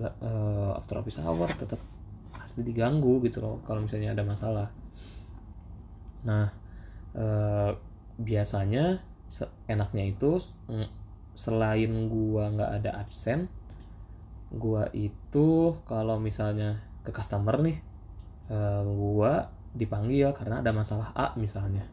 eh, 0.00 0.70
after 0.76 1.00
office 1.00 1.22
hour 1.22 1.48
tetap 1.54 1.80
pasti 2.34 2.62
diganggu 2.62 3.18
gitu 3.26 3.42
loh 3.42 3.62
kalau 3.66 3.82
misalnya 3.82 4.14
ada 4.14 4.22
masalah. 4.26 4.68
Nah 6.26 6.50
eh, 7.16 7.70
biasanya 8.16 9.02
enaknya 9.68 10.04
itu 10.16 10.40
selain 11.36 11.92
gua 12.08 12.48
nggak 12.48 12.70
ada 12.80 12.90
absen 13.04 13.52
gua 14.48 14.88
itu 14.96 15.76
kalau 15.84 16.16
misalnya 16.16 16.80
ke 17.04 17.10
customer 17.12 17.60
nih 17.60 17.78
uh, 18.48 18.82
gua 18.86 19.52
dipanggil 19.76 20.32
karena 20.32 20.64
ada 20.64 20.72
masalah 20.72 21.12
A 21.12 21.36
misalnya. 21.36 21.84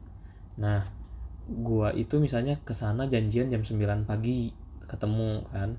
Nah 0.56 0.88
gua 1.50 1.92
itu 1.92 2.24
misalnya 2.24 2.56
ke 2.64 2.72
sana 2.72 3.10
janjian 3.12 3.52
jam 3.52 3.66
9 3.66 4.08
pagi 4.08 4.56
ketemu 4.88 5.44
kan 5.52 5.76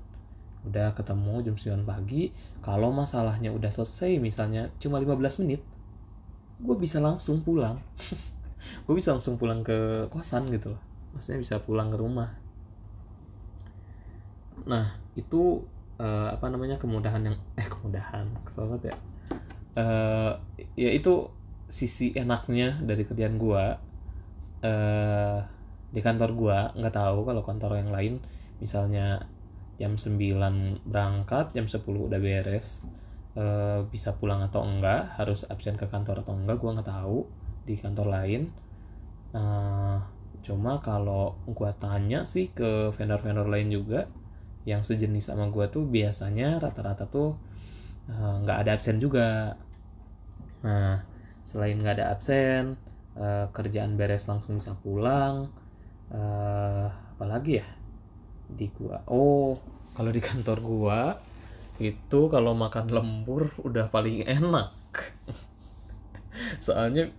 udah 0.65 0.97
ketemu 0.97 1.45
jam 1.45 1.55
9 1.81 1.85
pagi 1.85 2.33
kalau 2.65 2.89
masalahnya 2.89 3.53
udah 3.53 3.69
selesai 3.69 4.17
misalnya 4.17 4.73
cuma 4.81 4.97
15 4.97 5.45
menit 5.45 5.61
gue 6.61 6.75
bisa 6.79 7.03
langsung 7.03 7.43
pulang. 7.43 7.79
Gue 8.87 8.97
bisa 8.97 9.13
langsung 9.13 9.37
pulang 9.37 9.61
ke 9.61 10.07
kosan 10.09 10.49
gitu 10.49 10.73
loh. 10.73 10.81
Maksudnya 11.13 11.39
bisa 11.41 11.55
pulang 11.61 11.91
ke 11.91 11.97
rumah. 11.99 12.31
Nah 14.65 14.95
itu 15.13 15.61
eh, 15.99 16.29
apa 16.31 16.47
namanya 16.49 16.79
kemudahan 16.79 17.21
yang 17.21 17.37
eh 17.61 17.67
kemudahan 17.67 18.25
kesel 18.47 18.71
banget 18.71 18.93
ya. 18.93 18.95
Eh, 19.75 20.33
ya 20.79 20.91
itu 20.95 21.29
sisi 21.67 22.15
enaknya 22.15 22.79
dari 22.81 23.03
kerjaan 23.03 23.35
gua. 23.35 23.77
Eh 24.63 25.39
di 25.93 26.03
kantor 26.03 26.29
gua 26.35 26.59
nggak 26.75 26.95
tahu 26.95 27.23
kalau 27.23 27.41
kantor 27.45 27.79
yang 27.79 27.91
lain 27.93 28.19
misalnya 28.59 29.23
jam 29.75 29.99
9 29.99 30.83
berangkat 30.87 31.51
jam 31.55 31.67
10 31.67 31.83
udah 32.07 32.19
beres. 32.19 32.83
Eh, 33.35 33.79
bisa 33.91 34.15
pulang 34.15 34.39
atau 34.47 34.63
enggak 34.63 35.19
harus 35.19 35.43
absen 35.51 35.75
ke 35.75 35.91
kantor 35.91 36.23
atau 36.23 36.33
enggak 36.39 36.55
gua 36.63 36.79
nggak 36.79 36.87
tahu 36.87 37.27
di 37.67 37.75
kantor 37.75 38.07
lain. 38.07 38.41
Eh, 39.35 39.97
cuma 40.45 40.79
kalau 40.79 41.35
gua 41.49 41.75
tanya 41.75 42.23
sih 42.23 42.53
ke 42.55 42.95
vendor-vendor 42.95 43.49
lain 43.51 43.69
juga 43.73 44.07
yang 44.63 44.81
sejenis 44.87 45.29
sama 45.29 45.51
gua 45.51 45.67
tuh 45.67 45.83
biasanya 45.85 46.63
rata-rata 46.63 47.05
tuh 47.11 47.35
eh, 48.07 48.35
nggak 48.43 48.57
ada 48.63 48.71
absen 48.79 48.97
juga. 49.03 49.59
Nah 50.63 51.03
selain 51.45 51.77
nggak 51.77 51.95
ada 52.01 52.05
absen 52.15 52.79
eh, 53.19 53.45
kerjaan 53.51 53.99
beres 53.99 54.25
langsung 54.31 54.59
bisa 54.59 54.73
pulang 54.79 55.51
eh, 56.11 56.87
apalagi 57.15 57.59
ya 57.59 57.67
di 58.49 58.69
gua. 58.73 59.01
Oh 59.09 59.57
kalau 59.95 60.11
di 60.11 60.21
kantor 60.21 60.57
gua 60.61 60.99
itu 61.75 62.19
kalau 62.31 62.55
makan 62.55 62.87
lembur 62.91 63.51
udah 63.63 63.91
paling 63.91 64.23
enak. 64.23 64.71
Soalnya 66.65 67.11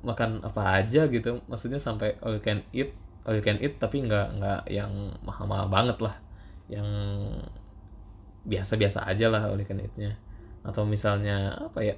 makan 0.00 0.40
apa 0.40 0.80
aja 0.80 1.04
gitu 1.12 1.44
maksudnya 1.44 1.76
sampai 1.76 2.16
all 2.24 2.40
you 2.40 2.42
can 2.42 2.64
eat 2.72 2.96
all 3.28 3.36
you 3.36 3.44
can 3.44 3.60
eat 3.60 3.76
tapi 3.76 4.00
nggak 4.00 4.40
nggak 4.40 4.60
yang 4.68 4.92
mahal-mahal 5.24 5.68
banget 5.68 5.98
lah. 6.00 6.16
Yang 6.68 6.88
biasa-biasa 8.42 9.06
aja 9.06 9.30
lah 9.30 9.48
all 9.48 9.60
you 9.60 9.68
can 9.68 9.80
eatnya. 9.80 10.18
Atau 10.66 10.84
misalnya 10.84 11.56
apa 11.56 11.80
ya 11.84 11.96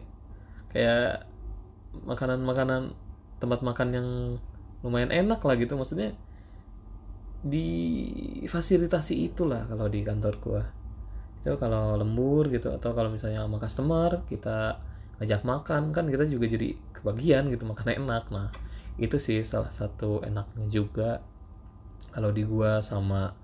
kayak 0.70 1.30
makanan-makanan 2.02 2.90
tempat 3.38 3.60
makan 3.62 3.88
yang 3.94 4.08
lumayan 4.82 5.10
enak 5.10 5.40
lah 5.42 5.54
gitu. 5.58 5.74
Maksudnya 5.74 6.14
difasilitasi 7.44 9.28
itulah 9.28 9.68
kalau 9.68 9.86
di 9.92 10.00
kantor 10.00 10.34
gua. 10.40 10.64
Itu 11.44 11.60
kalau 11.60 12.00
lembur 12.00 12.48
gitu 12.48 12.72
atau 12.72 12.96
kalau 12.96 13.12
misalnya 13.12 13.44
sama 13.44 13.60
customer 13.60 14.24
kita 14.24 14.80
ngajak 15.20 15.44
makan 15.44 15.92
kan 15.92 16.08
kita 16.08 16.24
juga 16.24 16.48
jadi 16.48 16.72
kebagian 16.96 17.52
gitu 17.52 17.68
makan 17.68 18.00
enak. 18.00 18.32
Nah 18.32 18.48
itu 18.96 19.20
sih 19.20 19.44
salah 19.44 19.68
satu 19.68 20.24
enaknya 20.24 20.66
juga. 20.72 21.20
Kalau 22.16 22.32
di 22.32 22.48
gua 22.48 22.80
sama 22.80 23.36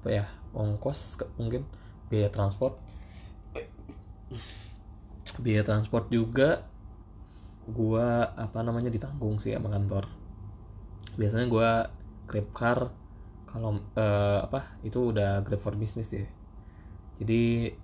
apa 0.00 0.08
ya 0.08 0.24
ongkos 0.54 1.18
mungkin 1.34 1.66
biaya 2.06 2.30
transport. 2.30 2.78
Biaya 5.42 5.66
transport 5.66 6.06
juga 6.06 6.62
gua 7.66 8.30
apa 8.38 8.62
namanya 8.62 8.94
ditanggung 8.94 9.42
sih 9.42 9.58
sama 9.58 9.74
kantor. 9.74 10.06
Biasanya 11.18 11.46
gua 11.50 11.90
grab 12.30 12.46
car 12.54 12.78
kalau 13.50 13.82
eh, 13.98 14.38
apa 14.46 14.80
itu 14.86 15.10
udah 15.10 15.42
grab 15.42 15.60
for 15.60 15.74
business 15.74 16.14
ya 16.14 16.26
jadi 17.20 17.74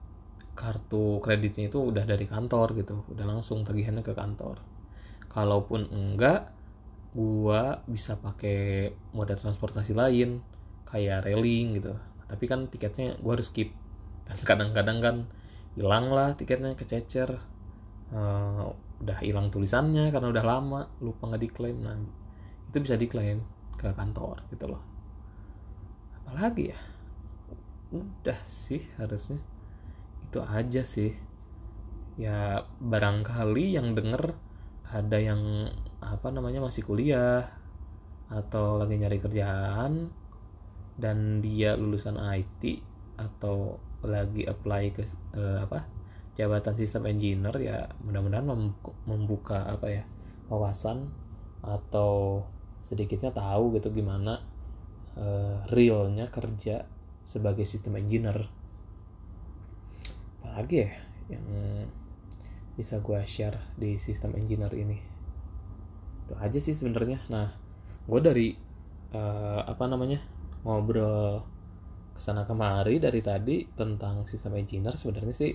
kartu 0.57 1.21
kreditnya 1.21 1.69
itu 1.69 1.79
udah 1.79 2.09
dari 2.09 2.25
kantor 2.25 2.73
gitu 2.81 3.05
udah 3.13 3.29
langsung 3.29 3.63
tagihannya 3.63 4.01
ke 4.01 4.17
kantor. 4.17 4.57
Kalaupun 5.29 5.93
enggak 5.93 6.49
gua 7.13 7.85
bisa 7.85 8.17
pakai 8.17 8.89
moda 9.13 9.37
transportasi 9.37 9.93
lain 9.93 10.41
kayak 10.89 11.29
railing 11.29 11.77
gitu. 11.77 11.93
Tapi 12.25 12.45
kan 12.49 12.73
tiketnya 12.73 13.21
gua 13.21 13.37
harus 13.37 13.53
skip. 13.53 13.69
Dan 14.25 14.41
kadang-kadang 14.49 14.99
kan 15.05 15.17
hilang 15.77 16.09
lah 16.09 16.33
tiketnya 16.33 16.73
kececer. 16.73 17.37
Eh, 18.17 18.67
udah 18.97 19.19
hilang 19.21 19.53
tulisannya 19.53 20.09
karena 20.09 20.33
udah 20.33 20.45
lama 20.47 20.89
lupa 21.05 21.29
nggak 21.29 21.43
diklaim 21.43 21.85
nah 21.85 22.01
itu 22.73 22.81
bisa 22.81 22.97
diklaim 22.97 23.45
ke 23.77 23.93
kantor 23.93 24.41
gitu 24.49 24.73
loh 24.73 24.81
apalagi 26.27 26.75
ya? 26.75 26.79
Udah 27.95 28.39
sih 28.47 28.83
harusnya. 28.99 29.39
Itu 30.27 30.43
aja 30.43 30.83
sih. 30.83 31.15
Ya 32.17 32.65
barangkali 32.81 33.77
yang 33.77 33.93
denger 33.93 34.33
ada 34.89 35.19
yang 35.21 35.69
apa 36.01 36.29
namanya 36.33 36.65
masih 36.65 36.83
kuliah 36.87 37.45
atau 38.31 38.81
lagi 38.81 38.99
nyari 38.99 39.19
kerjaan 39.23 40.11
dan 40.97 41.45
dia 41.45 41.77
lulusan 41.77 42.17
IT 42.17 42.81
atau 43.21 43.77
lagi 44.05 44.45
apply 44.49 44.85
ke 44.97 45.03
eh, 45.37 45.59
apa 45.63 45.85
jabatan 46.37 46.75
sistem 46.77 47.09
engineer 47.09 47.57
ya 47.61 47.79
mudah-mudahan 48.05 48.47
mem- 48.49 48.77
membuka 49.09 49.65
apa 49.67 49.87
ya 49.89 50.05
wawasan 50.53 51.09
atau 51.65 52.45
sedikitnya 52.87 53.33
tahu 53.35 53.77
gitu 53.77 53.91
gimana 53.93 54.41
eh, 55.17 55.57
realnya 55.73 56.29
kerja 56.31 56.87
sebagai 57.27 57.67
sistem 57.67 57.99
engineer. 57.99 58.47
Apalagi 60.41 60.77
ya 60.87 60.91
yang 61.27 61.47
bisa 62.77 63.01
gue 63.03 63.19
share 63.27 63.59
di 63.75 63.99
sistem 63.99 64.37
engineer 64.39 64.73
ini? 64.77 64.99
Itu 66.27 66.39
aja 66.39 66.59
sih 66.61 66.77
sebenarnya. 66.77 67.25
Nah 67.33 67.51
gue 68.07 68.21
dari 68.23 68.49
eh, 69.13 69.61
apa 69.67 69.85
namanya 69.91 70.23
ngobrol 70.63 71.43
ke 72.17 72.21
sana 72.25 72.49
kemari 72.49 72.97
dari 72.97 73.21
tadi 73.21 73.69
tentang 73.77 74.25
sistem 74.25 74.57
engineer 74.57 74.97
sebenarnya 74.97 75.35
sih 75.37 75.53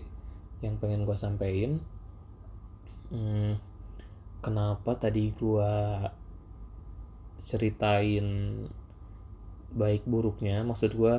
yang 0.62 0.78
pengen 0.78 1.10
gue 1.10 1.18
sampein 1.18 1.82
hmm, 3.10 3.58
kenapa 4.46 4.94
tadi 4.96 5.34
gue 5.34 5.74
ceritain 7.42 8.26
baik 9.72 10.04
buruknya 10.06 10.62
maksud 10.68 10.94
gue 10.96 11.16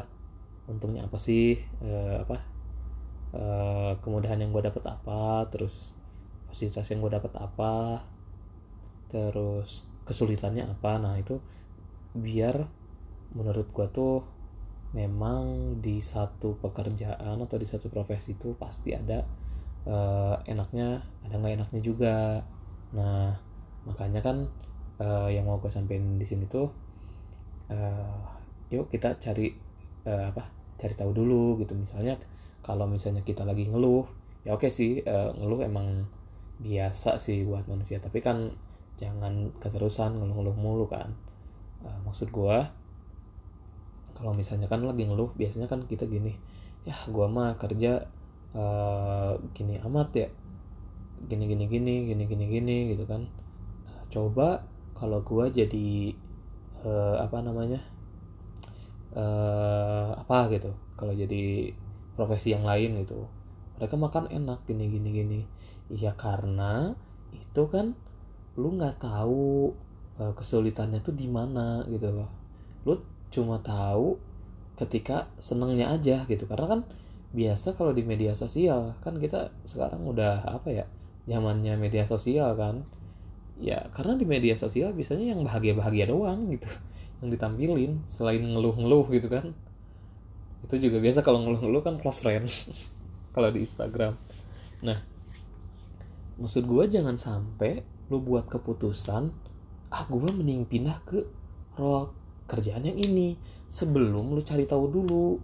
untungnya 0.71 1.07
apa 1.07 1.19
sih? 1.19 1.59
Eh, 1.83 2.17
apa? 2.23 2.37
Eh, 3.33 3.93
kemudahan 4.05 4.39
yang 4.41 4.53
gue 4.55 4.63
dapat 4.63 4.85
apa? 4.87 5.47
Terus 5.51 5.97
fasilitas 6.53 6.87
yang 6.93 7.01
gue 7.03 7.13
dapat 7.13 7.33
apa? 7.37 8.05
Terus 9.11 9.85
kesulitannya 10.07 10.69
apa? 10.69 11.01
Nah 11.01 11.15
itu 11.19 11.41
biar 12.13 12.69
menurut 13.33 13.69
gue 13.73 13.87
tuh 13.89 14.21
memang 14.93 15.77
di 15.81 16.05
satu 16.05 16.61
pekerjaan 16.61 17.41
atau 17.41 17.57
di 17.57 17.65
satu 17.65 17.89
profesi 17.89 18.37
itu 18.37 18.53
pasti 18.61 18.93
ada 18.93 19.25
eh, 19.89 20.37
enaknya 20.47 21.03
ada 21.25 21.35
nggak 21.41 21.55
enaknya 21.59 21.81
juga. 21.83 22.17
Nah 22.93 23.35
makanya 23.89 24.21
kan 24.23 24.47
eh, 25.01 25.29
yang 25.35 25.49
mau 25.49 25.59
gue 25.59 25.73
sampein 25.73 26.21
di 26.21 26.27
sini 26.29 26.47
tuh 26.47 26.69
yuk 28.73 28.89
kita 28.89 29.21
cari 29.21 29.53
eh, 30.09 30.25
apa 30.33 30.49
cari 30.81 30.95
tahu 30.97 31.13
dulu 31.13 31.61
gitu. 31.61 31.77
Misalnya 31.77 32.17
kalau 32.65 32.87
misalnya 32.89 33.23
kita 33.23 33.45
lagi 33.45 33.69
ngeluh 33.69 34.07
ya 34.43 34.57
oke 34.57 34.67
sih 34.67 35.05
eh, 35.05 35.31
ngeluh 35.39 35.63
emang 35.63 36.09
biasa 36.63 37.19
sih 37.21 37.45
buat 37.47 37.67
manusia. 37.69 37.99
Tapi 38.01 38.19
kan 38.25 38.51
jangan 38.99 39.51
keterusan 39.59 40.15
ngeluh-ngeluh 40.19 40.57
mulu 40.57 40.87
kan. 40.87 41.11
Eh, 41.85 41.99
maksud 42.07 42.31
gua 42.31 42.71
kalau 44.17 44.33
misalnya 44.37 44.71
kan 44.71 44.85
lagi 44.87 45.03
ngeluh 45.09 45.35
biasanya 45.35 45.67
kan 45.67 45.83
kita 45.91 46.07
gini 46.07 46.39
ya 46.87 46.95
gua 47.11 47.27
mah 47.27 47.59
kerja 47.59 48.07
eh, 48.55 49.33
gini 49.55 49.79
amat 49.83 50.09
ya. 50.17 50.29
Gini 51.23 51.47
gini 51.47 51.71
gini 51.71 51.95
gini 52.11 52.23
gini 52.27 52.45
gini 52.51 52.77
gitu 52.95 53.07
kan. 53.07 53.27
Nah, 53.87 54.03
coba 54.11 54.67
kalau 54.99 55.23
gua 55.23 55.51
jadi 55.51 56.15
eh, 56.83 57.17
apa 57.19 57.39
namanya 57.43 57.92
eh 59.13 60.11
apa 60.17 60.49
gitu 60.49 60.73
kalau 60.97 61.13
jadi 61.13 61.73
profesi 62.17 62.53
yang 62.55 62.65
lain 62.65 63.03
gitu. 63.05 63.27
Mereka 63.81 63.95
makan 63.97 64.25
enak 64.31 64.65
gini 64.69 64.89
gini 64.89 65.09
gini. 65.13 65.41
Ya 65.93 66.13
karena 66.17 66.97
itu 67.33 67.63
kan 67.69 67.97
lu 68.57 68.77
nggak 68.77 69.01
tahu 69.03 69.73
eh, 70.21 70.33
kesulitannya 70.37 71.01
tuh 71.05 71.15
di 71.17 71.29
mana 71.29 71.85
gitu 71.89 72.13
loh. 72.13 72.31
Lu 72.87 73.01
cuma 73.33 73.61
tahu 73.61 74.17
ketika 74.79 75.29
senengnya 75.41 75.93
aja 75.93 76.25
gitu. 76.29 76.45
Karena 76.49 76.79
kan 76.79 76.81
biasa 77.33 77.73
kalau 77.77 77.97
di 77.97 78.05
media 78.05 78.37
sosial 78.37 78.93
kan 79.01 79.17
kita 79.17 79.49
sekarang 79.65 80.05
udah 80.05 80.45
apa 80.45 80.69
ya 80.69 80.85
zamannya 81.29 81.77
media 81.81 82.05
sosial 82.05 82.55
kan. 82.57 82.85
Ya 83.61 83.89
karena 83.95 84.17
di 84.17 84.27
media 84.29 84.55
sosial 84.57 84.93
biasanya 84.97 85.37
yang 85.37 85.41
bahagia-bahagia 85.45 86.09
doang 86.11 86.51
gitu 86.51 86.69
yang 87.23 87.31
ditampilin 87.31 88.03
selain 88.11 88.43
ngeluh-ngeluh 88.43 89.07
gitu 89.15 89.31
kan 89.31 89.55
itu 90.67 90.91
juga 90.91 90.99
biasa 90.99 91.23
kalau 91.23 91.43
ngeluh-ngeluh 91.43 91.83
kan 91.83 91.95
close 91.99 92.23
friend 92.23 92.51
kalau 93.35 93.49
di 93.51 93.63
Instagram. 93.63 94.19
Nah 94.83 94.99
maksud 96.39 96.67
gue 96.67 96.85
jangan 96.91 97.15
sampai 97.19 97.87
lu 98.11 98.19
buat 98.19 98.51
keputusan 98.51 99.31
ah 99.93 100.03
gue 100.09 100.19
mending 100.19 100.67
pindah 100.67 100.99
ke 101.07 101.23
role 101.79 102.11
kerjaan 102.51 102.85
yang 102.89 102.99
ini 102.99 103.39
sebelum 103.71 104.35
lu 104.35 104.43
cari 104.43 104.67
tahu 104.67 104.85
dulu 104.91 105.39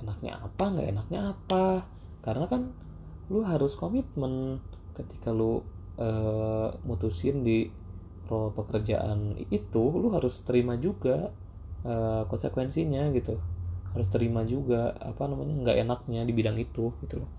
enaknya 0.00 0.38
apa 0.38 0.64
nggak 0.70 0.88
enaknya 0.90 1.20
apa. 1.34 1.86
Karena 2.22 2.46
kan 2.46 2.70
lu 3.28 3.42
harus 3.42 3.74
komitmen 3.74 4.62
ketika 4.94 5.34
lu 5.34 5.60
uh, 5.98 6.70
mutusin 6.86 7.42
di 7.42 7.68
role 8.28 8.52
pekerjaan 8.56 9.36
itu 9.52 9.82
lu 9.94 10.12
harus 10.12 10.40
terima 10.42 10.74
juga 10.80 11.30
uh, 11.84 12.24
konsekuensinya 12.28 13.12
gitu. 13.12 13.38
Harus 13.94 14.08
terima 14.10 14.42
juga 14.42 14.96
apa 14.98 15.30
namanya 15.30 15.54
nggak 15.62 15.78
enaknya 15.86 16.20
di 16.26 16.32
bidang 16.34 16.58
itu 16.58 16.90
gitu 17.04 17.22
loh. 17.22 17.30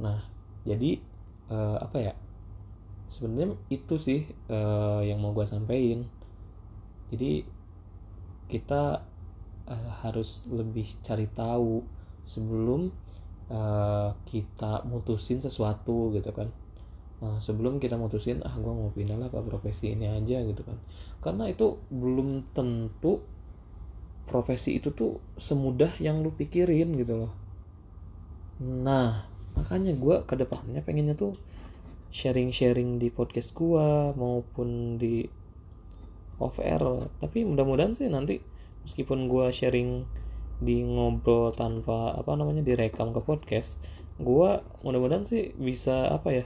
Nah 0.00 0.24
jadi 0.66 1.00
uh, 1.52 1.78
apa 1.82 1.96
ya 2.00 2.12
sebenarnya 3.06 3.54
itu 3.70 3.94
sih 3.96 4.26
uh, 4.50 5.02
yang 5.04 5.20
mau 5.20 5.36
gue 5.36 5.46
sampaikan. 5.46 6.08
Jadi 7.12 7.46
kita 8.50 9.02
uh, 9.66 9.90
harus 10.02 10.46
lebih 10.50 10.86
cari 11.02 11.26
tahu 11.30 11.82
sebelum 12.26 12.90
uh, 13.50 14.10
kita 14.26 14.82
mutusin 14.86 15.38
sesuatu 15.38 16.10
gitu 16.14 16.30
kan 16.34 16.50
nah, 17.26 17.38
sebelum 17.42 17.82
kita 17.82 17.98
mutusin 17.98 18.38
ah 18.46 18.54
gue 18.54 18.70
mau 18.70 18.94
pindah 18.94 19.18
lah 19.18 19.26
ke 19.26 19.38
profesi 19.42 19.92
ini 19.92 20.06
aja 20.06 20.38
gitu 20.46 20.62
kan. 20.62 20.78
Karena 21.18 21.50
itu 21.50 21.82
belum 21.90 22.54
tentu 22.54 23.22
profesi 24.26 24.78
itu 24.78 24.94
tuh 24.94 25.18
semudah 25.34 25.98
yang 25.98 26.22
lu 26.22 26.30
pikirin 26.30 26.94
gitu 26.94 27.26
loh. 27.26 27.32
Nah 28.62 29.26
makanya 29.58 29.96
gue 29.98 30.22
ke 30.22 30.34
depannya 30.38 30.84
pengennya 30.86 31.18
tuh 31.18 31.34
sharing-sharing 32.14 33.02
di 33.02 33.10
podcast 33.10 33.52
gue 33.52 34.14
maupun 34.14 34.96
di 34.96 35.26
off 36.38 36.62
air. 36.62 36.80
Tapi 37.18 37.42
mudah-mudahan 37.42 37.98
sih 37.98 38.06
nanti 38.06 38.38
meskipun 38.86 39.26
gue 39.26 39.50
sharing 39.50 40.06
di 40.56 40.80
ngobrol 40.80 41.52
tanpa 41.52 42.16
apa 42.16 42.32
namanya 42.32 42.64
direkam 42.64 43.12
ke 43.12 43.20
podcast 43.20 43.76
gue 44.16 44.50
mudah-mudahan 44.80 45.28
sih 45.28 45.52
bisa 45.60 46.08
apa 46.08 46.32
ya 46.32 46.44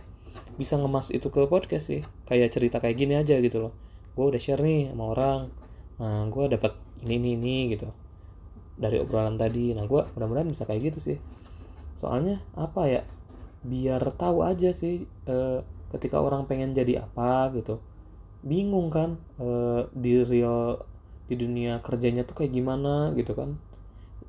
bisa 0.60 0.76
ngemas 0.76 1.08
itu 1.08 1.32
ke 1.32 1.48
podcast 1.48 1.88
sih. 1.88 2.04
Kayak 2.28 2.52
cerita 2.52 2.76
kayak 2.84 2.96
gini 3.00 3.16
aja 3.16 3.40
gitu 3.40 3.68
loh. 3.68 3.72
Gue 4.12 4.28
udah 4.36 4.40
share 4.40 4.60
nih 4.60 4.92
sama 4.92 5.04
orang. 5.16 5.40
Nah 5.96 6.28
gue 6.28 6.44
dapat 6.52 6.76
ini 7.00 7.16
ini 7.16 7.30
ini 7.40 7.56
gitu. 7.72 7.88
Dari 8.76 9.00
obrolan 9.00 9.40
tadi. 9.40 9.72
Nah 9.72 9.88
gue 9.88 10.04
mudah-mudahan 10.12 10.52
bisa 10.52 10.68
kayak 10.68 10.92
gitu 10.92 10.98
sih. 11.00 11.18
Soalnya 11.96 12.44
apa 12.52 12.82
ya 12.88 13.02
biar 13.64 14.00
tahu 14.16 14.44
aja 14.44 14.72
sih 14.72 15.04
eh, 15.28 15.60
ketika 15.96 16.20
orang 16.20 16.44
pengen 16.44 16.76
jadi 16.76 17.08
apa 17.08 17.48
gitu. 17.56 17.80
Bingung 18.40 18.88
kan 18.88 19.20
uh, 19.36 19.84
di 19.92 20.24
real 20.24 20.80
di 21.28 21.36
dunia 21.36 21.76
kerjanya 21.84 22.24
tuh 22.24 22.40
kayak 22.40 22.56
gimana 22.56 23.12
gitu 23.12 23.36
kan. 23.36 23.60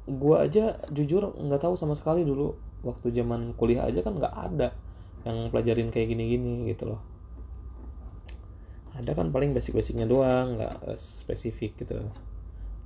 Gua 0.03 0.43
aja 0.43 0.83
jujur 0.91 1.31
nggak 1.31 1.63
tahu 1.63 1.79
sama 1.79 1.95
sekali 1.95 2.27
dulu. 2.27 2.51
Waktu 2.83 3.15
zaman 3.15 3.55
kuliah 3.55 3.87
aja 3.87 4.03
kan 4.03 4.19
nggak 4.19 4.35
ada 4.35 4.75
yang 5.21 5.53
pelajarin 5.53 5.93
kayak 5.93 6.13
gini-gini 6.13 6.69
gitu 6.71 6.95
loh. 6.95 7.01
Ada 8.97 9.15
kan 9.15 9.31
paling 9.31 9.55
basic-basicnya 9.55 10.05
doang 10.09 10.59
nggak 10.59 10.75
uh, 10.83 10.99
spesifik 10.99 11.79
gitu 11.79 12.03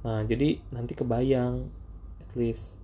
nah 0.05 0.21
jadi 0.21 0.61
nanti 0.69 0.93
kebayang 0.93 1.65
at 2.21 2.31
least. 2.37 2.77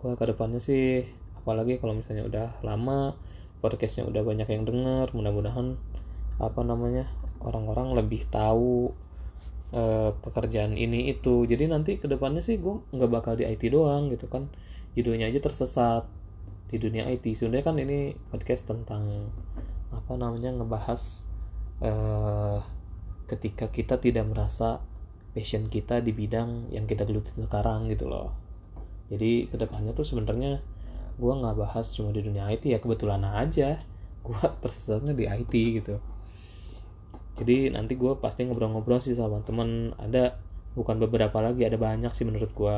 Gua 0.00 0.16
ke 0.16 0.24
depannya 0.24 0.64
sih 0.64 1.04
apalagi 1.36 1.76
kalau 1.76 1.92
misalnya 1.92 2.24
udah 2.24 2.48
lama 2.64 3.12
podcastnya 3.60 4.08
udah 4.08 4.24
banyak 4.24 4.48
yang 4.48 4.64
denger 4.64 5.12
mudah-mudahan 5.12 5.76
apa 6.40 6.60
namanya 6.64 7.04
orang-orang 7.44 7.92
lebih 7.94 8.24
tahu 8.32 8.96
uh, 9.76 10.16
pekerjaan 10.24 10.74
ini 10.80 11.12
itu. 11.12 11.44
Jadi 11.44 11.68
nanti 11.68 12.00
ke 12.00 12.08
depannya 12.08 12.40
sih 12.40 12.56
gue 12.56 12.80
nggak 12.96 13.10
bakal 13.12 13.36
di 13.36 13.44
IT 13.44 13.62
doang 13.68 14.08
gitu 14.08 14.24
kan. 14.32 14.48
Judulnya 14.96 15.28
aja 15.28 15.40
tersesat 15.40 16.08
di 16.72 16.80
dunia 16.80 17.04
IT 17.12 17.36
sebenarnya 17.36 17.64
kan 17.68 17.76
ini 17.76 18.16
podcast 18.32 18.64
tentang 18.64 19.28
apa 19.92 20.12
namanya 20.16 20.56
ngebahas 20.56 21.28
uh, 21.84 22.64
ketika 23.28 23.68
kita 23.68 24.00
tidak 24.00 24.24
merasa 24.24 24.80
passion 25.36 25.68
kita 25.68 26.00
di 26.00 26.16
bidang 26.16 26.72
yang 26.72 26.88
kita 26.88 27.04
geluti 27.04 27.28
sekarang 27.36 27.92
gitu 27.92 28.08
loh. 28.08 28.32
Jadi 29.12 29.52
ke 29.52 29.60
depannya 29.60 29.92
tuh 29.92 30.08
sebenarnya 30.08 30.64
gue 31.20 31.32
nggak 31.32 31.56
bahas 31.60 31.92
cuma 31.92 32.08
di 32.08 32.24
dunia 32.24 32.48
IT 32.48 32.64
ya 32.64 32.80
kebetulan 32.80 33.20
aja 33.20 33.76
gue 34.24 34.42
tersesatnya 34.64 35.12
di 35.20 35.28
IT 35.28 35.52
gitu. 35.52 36.00
Jadi 37.36 37.68
nanti 37.68 38.00
gue 38.00 38.16
pasti 38.16 38.48
ngobrol-ngobrol 38.48 39.00
sih 39.04 39.12
sama 39.12 39.44
temen. 39.44 39.92
Ada 40.00 40.40
bukan 40.72 40.96
beberapa 40.96 41.36
lagi 41.44 41.68
ada 41.68 41.76
banyak 41.76 42.16
sih 42.16 42.24
menurut 42.24 42.48
gue 42.56 42.76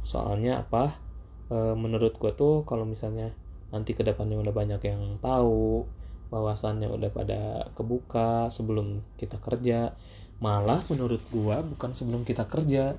soalnya 0.00 0.64
apa 0.64 1.07
e, 1.48 1.56
menurut 1.76 2.14
gue 2.16 2.32
tuh 2.36 2.64
kalau 2.64 2.84
misalnya 2.88 3.32
nanti 3.74 3.92
ke 3.92 4.00
depannya 4.06 4.40
udah 4.40 4.54
banyak 4.54 4.80
yang 4.84 5.20
tahu 5.20 5.84
bawasannya 6.28 6.88
udah 6.88 7.10
pada 7.12 7.40
kebuka 7.76 8.52
sebelum 8.52 9.00
kita 9.16 9.40
kerja 9.40 9.96
malah 10.38 10.84
menurut 10.86 11.20
gue 11.32 11.56
bukan 11.74 11.90
sebelum 11.92 12.22
kita 12.22 12.46
kerja 12.46 12.94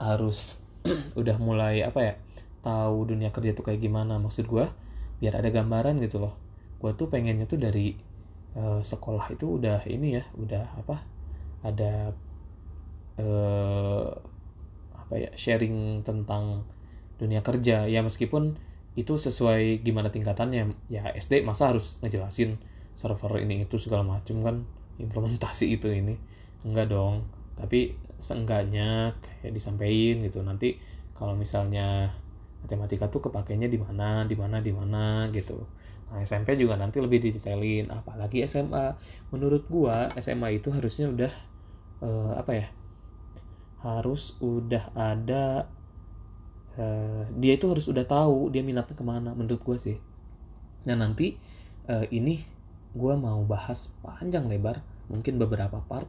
harus 0.00 0.60
udah 1.20 1.36
mulai 1.40 1.84
apa 1.84 2.00
ya 2.00 2.14
tahu 2.60 3.08
dunia 3.08 3.32
kerja 3.32 3.56
tuh 3.56 3.64
kayak 3.64 3.80
gimana. 3.80 4.20
Maksud 4.20 4.48
gue 4.48 4.68
biar 5.20 5.34
ada 5.36 5.48
gambaran 5.52 6.00
gitu 6.00 6.20
loh. 6.20 6.34
Gue 6.80 6.92
tuh 6.96 7.12
pengennya 7.12 7.44
tuh 7.44 7.60
dari 7.60 7.96
uh, 8.56 8.80
sekolah 8.80 9.32
itu 9.32 9.60
udah 9.60 9.84
ini 9.88 10.20
ya 10.20 10.24
udah 10.36 10.64
apa 10.80 10.96
ada 11.60 12.16
uh, 13.20 14.08
apa 14.96 15.14
ya 15.16 15.30
sharing 15.36 16.00
tentang 16.04 16.64
dunia 17.20 17.44
kerja. 17.44 17.84
Ya 17.84 18.00
meskipun 18.00 18.56
itu 18.96 19.20
sesuai 19.20 19.84
gimana 19.84 20.08
tingkatannya 20.08 20.72
ya 20.90 21.12
SD 21.14 21.46
masa 21.46 21.70
harus 21.70 22.00
ngejelasin 22.02 22.58
server 22.98 23.38
ini 23.44 23.68
itu 23.68 23.78
segala 23.78 24.02
macam 24.02 24.40
kan 24.40 24.56
implementasi 24.96 25.76
itu 25.76 25.92
ini. 25.92 26.16
Enggak 26.64 26.88
dong. 26.88 27.28
Tapi 27.60 27.94
seenggaknya 28.16 29.12
kayak 29.40 29.52
disampaikan 29.52 30.24
gitu. 30.24 30.40
Nanti 30.40 30.80
kalau 31.12 31.36
misalnya 31.36 32.16
matematika 32.64 33.08
tuh 33.08 33.28
kepakainya 33.28 33.68
di 33.68 33.76
mana 33.80 34.24
di 34.24 34.36
mana 34.36 34.60
di 34.60 34.72
mana 34.72 35.28
gitu. 35.32 35.68
Nah, 36.10 36.26
SMP 36.26 36.58
juga 36.58 36.74
nanti 36.74 36.98
lebih 36.98 37.22
didetailin, 37.22 37.86
apalagi 37.94 38.42
SMA. 38.42 38.98
Menurut 39.30 39.70
gua 39.70 40.10
SMA 40.18 40.58
itu 40.58 40.74
harusnya 40.74 41.06
udah 41.06 41.32
uh, 42.02 42.32
apa 42.34 42.52
ya? 42.52 42.66
Harus 43.80 44.34
udah 44.42 44.90
ada 44.92 45.70
uh, 46.80 47.28
dia 47.36 47.60
itu 47.60 47.68
harus 47.68 47.84
udah 47.86 48.08
tahu 48.08 48.48
dia 48.48 48.64
minatnya 48.64 48.96
ke 48.96 49.04
mana 49.04 49.36
menurut 49.36 49.60
gua 49.60 49.76
sih. 49.76 50.00
Nah 50.88 50.96
nanti 50.96 51.36
uh, 51.92 52.08
ini 52.08 52.40
gua 52.96 53.20
mau 53.20 53.44
bahas 53.44 53.92
panjang 54.00 54.48
lebar, 54.48 54.80
mungkin 55.12 55.36
beberapa 55.36 55.84
part 55.84 56.08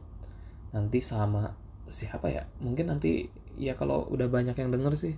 nanti 0.72 1.04
sama 1.04 1.52
siapa 1.92 2.32
ya? 2.32 2.48
Mungkin 2.64 2.88
nanti 2.88 3.28
ya 3.60 3.76
kalau 3.76 4.08
udah 4.08 4.32
banyak 4.32 4.56
yang 4.56 4.72
denger 4.72 4.96
sih, 4.96 5.14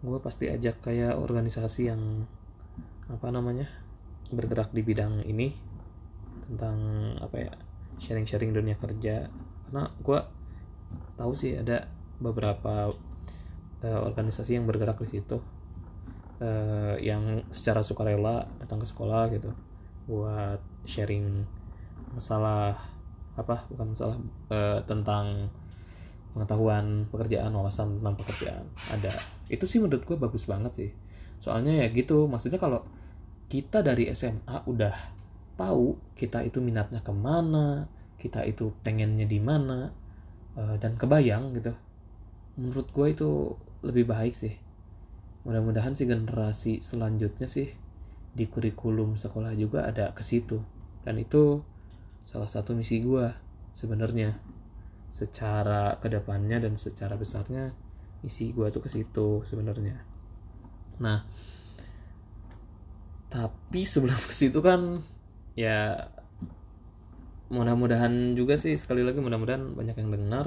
gue 0.00 0.18
pasti 0.24 0.48
ajak 0.48 0.80
kayak 0.80 1.20
organisasi 1.20 1.92
yang 1.92 2.24
apa 3.12 3.28
namanya 3.28 3.68
bergerak 4.32 4.72
di 4.72 4.80
bidang 4.80 5.20
ini 5.28 5.52
tentang 6.48 6.78
apa 7.20 7.36
ya 7.36 7.52
sharing-sharing 8.00 8.54
dunia 8.54 8.80
kerja 8.80 9.28
karena 9.68 9.92
gue 10.00 10.20
tahu 11.20 11.32
sih 11.36 11.58
ada 11.58 11.90
beberapa 12.16 12.94
uh, 13.84 14.00
organisasi 14.04 14.56
yang 14.56 14.64
bergerak 14.68 15.00
di 15.04 15.20
situ 15.20 15.38
uh, 16.40 16.94
yang 17.00 17.44
secara 17.52 17.80
sukarela 17.80 18.48
datang 18.60 18.80
ke 18.80 18.86
sekolah 18.88 19.28
gitu 19.32 19.50
buat 20.08 20.60
sharing 20.84 21.44
masalah 22.16 22.76
apa 23.38 23.64
bukan 23.70 23.94
masalah 23.94 24.16
uh, 24.50 24.80
tentang 24.84 25.48
pengetahuan 26.30 27.10
pekerjaan 27.10 27.50
wawasan 27.50 27.98
tentang 27.98 28.14
pekerjaan. 28.14 28.64
Ada. 28.86 29.18
Itu 29.50 29.66
sih 29.66 29.82
menurut 29.82 30.06
gue 30.06 30.14
bagus 30.14 30.46
banget 30.46 30.72
sih. 30.78 30.90
Soalnya 31.42 31.74
ya 31.74 31.86
gitu 31.90 32.30
maksudnya 32.30 32.62
kalau 32.62 32.86
kita 33.50 33.82
dari 33.82 34.06
SMA 34.14 34.62
udah 34.62 34.94
tahu 35.58 35.98
kita 36.14 36.46
itu 36.46 36.62
minatnya 36.62 37.02
ke 37.02 37.10
mana 37.10 37.90
kita 38.16 38.46
itu 38.46 38.70
pengennya 38.80 39.26
di 39.26 39.42
mana 39.42 39.90
dan 40.80 40.96
kebayang 40.96 41.56
gitu 41.56 41.72
menurut 42.60 42.88
gue 42.92 43.06
itu 43.12 43.30
lebih 43.80 44.08
baik 44.08 44.34
sih. 44.36 44.54
Mudah-mudahan 45.44 45.96
sih 45.96 46.04
generasi 46.04 46.84
selanjutnya 46.84 47.48
sih 47.48 47.72
di 48.30 48.44
kurikulum 48.46 49.16
sekolah 49.16 49.56
juga 49.56 49.88
ada 49.88 50.12
ke 50.12 50.20
situ. 50.20 50.60
Dan 51.00 51.16
itu 51.20 51.64
salah 52.28 52.48
satu 52.48 52.76
misi 52.76 53.00
gue 53.00 53.28
sebenarnya. 53.72 54.36
Secara 55.10 55.98
ke 55.98 56.06
depannya 56.06 56.62
dan 56.62 56.78
secara 56.78 57.18
besarnya 57.18 57.74
misi 58.20 58.52
gue 58.52 58.68
tuh 58.68 58.84
ke 58.84 58.92
situ 58.92 59.42
sebenarnya. 59.48 59.96
Nah 61.00 61.24
tapi 63.30 63.86
sebelum 63.86 64.18
ke 64.18 64.34
situ 64.34 64.58
kan 64.58 65.06
ya 65.54 66.10
mudah-mudahan 67.50 68.34
juga 68.34 68.58
sih 68.58 68.74
sekali 68.74 69.06
lagi 69.06 69.22
mudah-mudahan 69.22 69.74
banyak 69.78 69.96
yang 70.02 70.10
dengar 70.10 70.46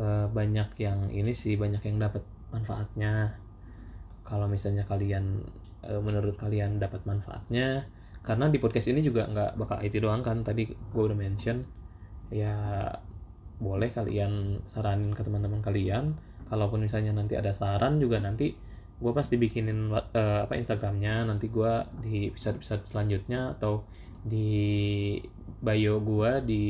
uh, 0.00 0.26
banyak 0.32 0.68
yang 0.80 1.12
ini 1.12 1.36
sih 1.36 1.60
banyak 1.60 1.80
yang 1.84 2.00
dapat 2.00 2.24
manfaatnya. 2.54 3.34
Kalau 4.26 4.46
misalnya 4.46 4.86
kalian 4.86 5.42
uh, 5.86 6.00
menurut 6.02 6.38
kalian 6.38 6.78
dapat 6.78 7.02
manfaatnya 7.02 7.86
karena 8.20 8.52
di 8.52 8.60
podcast 8.60 8.92
ini 8.92 9.00
juga 9.00 9.24
nggak 9.26 9.56
bakal 9.56 9.80
IT 9.80 9.96
doang 9.96 10.20
kan 10.20 10.44
tadi 10.44 10.68
gue 10.68 11.02
udah 11.02 11.16
mention 11.16 11.64
ya 12.28 12.52
boleh 13.56 13.88
kalian 13.92 14.60
saranin 14.68 15.12
ke 15.16 15.22
teman-teman 15.24 15.64
kalian. 15.64 16.14
Kalaupun 16.50 16.82
misalnya 16.82 17.14
nanti 17.14 17.38
ada 17.38 17.54
saran 17.54 18.02
juga 18.02 18.18
nanti 18.18 18.54
gue 19.00 19.12
pasti 19.16 19.40
bikinin 19.40 19.88
uh, 19.96 20.44
apa 20.44 20.60
Instagramnya 20.60 21.24
nanti 21.24 21.48
gue 21.48 21.72
di 22.04 22.28
episode-episode 22.28 22.84
selanjutnya 22.84 23.56
atau 23.56 23.86
di 24.20 25.16
bio 25.64 25.96
gue 26.04 26.30
di 26.44 26.64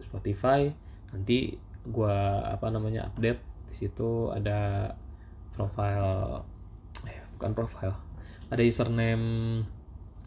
Spotify 0.00 0.64
nanti 1.12 1.52
gue 1.84 2.16
apa 2.48 2.72
namanya 2.72 3.12
update 3.12 3.53
di 3.74 3.90
situ 3.90 4.30
ada 4.30 4.86
profile 5.50 6.46
eh 7.10 7.18
bukan 7.34 7.50
profile. 7.58 7.98
Ada 8.54 8.62
username 8.62 9.26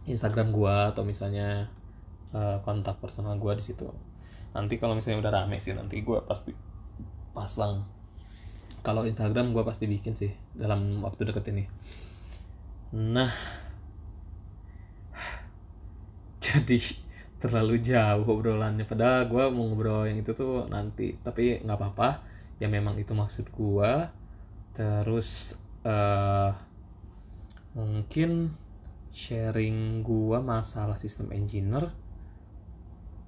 Instagram 0.04 0.52
gue 0.52 0.76
atau 0.92 1.08
misalnya 1.08 1.72
uh, 2.36 2.60
kontak 2.68 3.00
personal 3.00 3.40
gue 3.40 3.56
di 3.56 3.64
situ. 3.64 3.88
Nanti 4.52 4.76
kalau 4.76 5.00
misalnya 5.00 5.24
udah 5.24 5.32
rame 5.32 5.64
sih 5.64 5.72
nanti 5.72 6.04
gue 6.04 6.20
pasti 6.28 6.52
pasang. 7.32 7.88
Kalau 8.84 9.08
Instagram 9.08 9.56
gue 9.56 9.64
pasti 9.64 9.88
bikin 9.88 10.12
sih 10.20 10.36
dalam 10.52 11.00
waktu 11.08 11.32
deket 11.32 11.48
ini. 11.56 11.64
Nah 13.00 13.32
jadi 16.44 16.84
terlalu 17.40 17.80
jauh 17.80 18.28
obrolannya. 18.28 18.84
Padahal 18.84 19.32
gue 19.32 19.44
mau 19.56 19.72
ngobrol 19.72 20.04
yang 20.04 20.20
itu 20.20 20.36
tuh 20.36 20.68
nanti 20.68 21.16
tapi 21.24 21.64
nggak 21.64 21.80
apa-apa 21.80 22.36
ya 22.58 22.68
memang 22.70 22.98
itu 22.98 23.14
maksud 23.14 23.54
gue 23.54 23.92
terus 24.74 25.58
uh, 25.86 26.54
mungkin 27.78 28.54
sharing 29.14 30.06
gue 30.06 30.38
masalah 30.42 30.98
sistem 31.02 31.34
engineer 31.34 31.90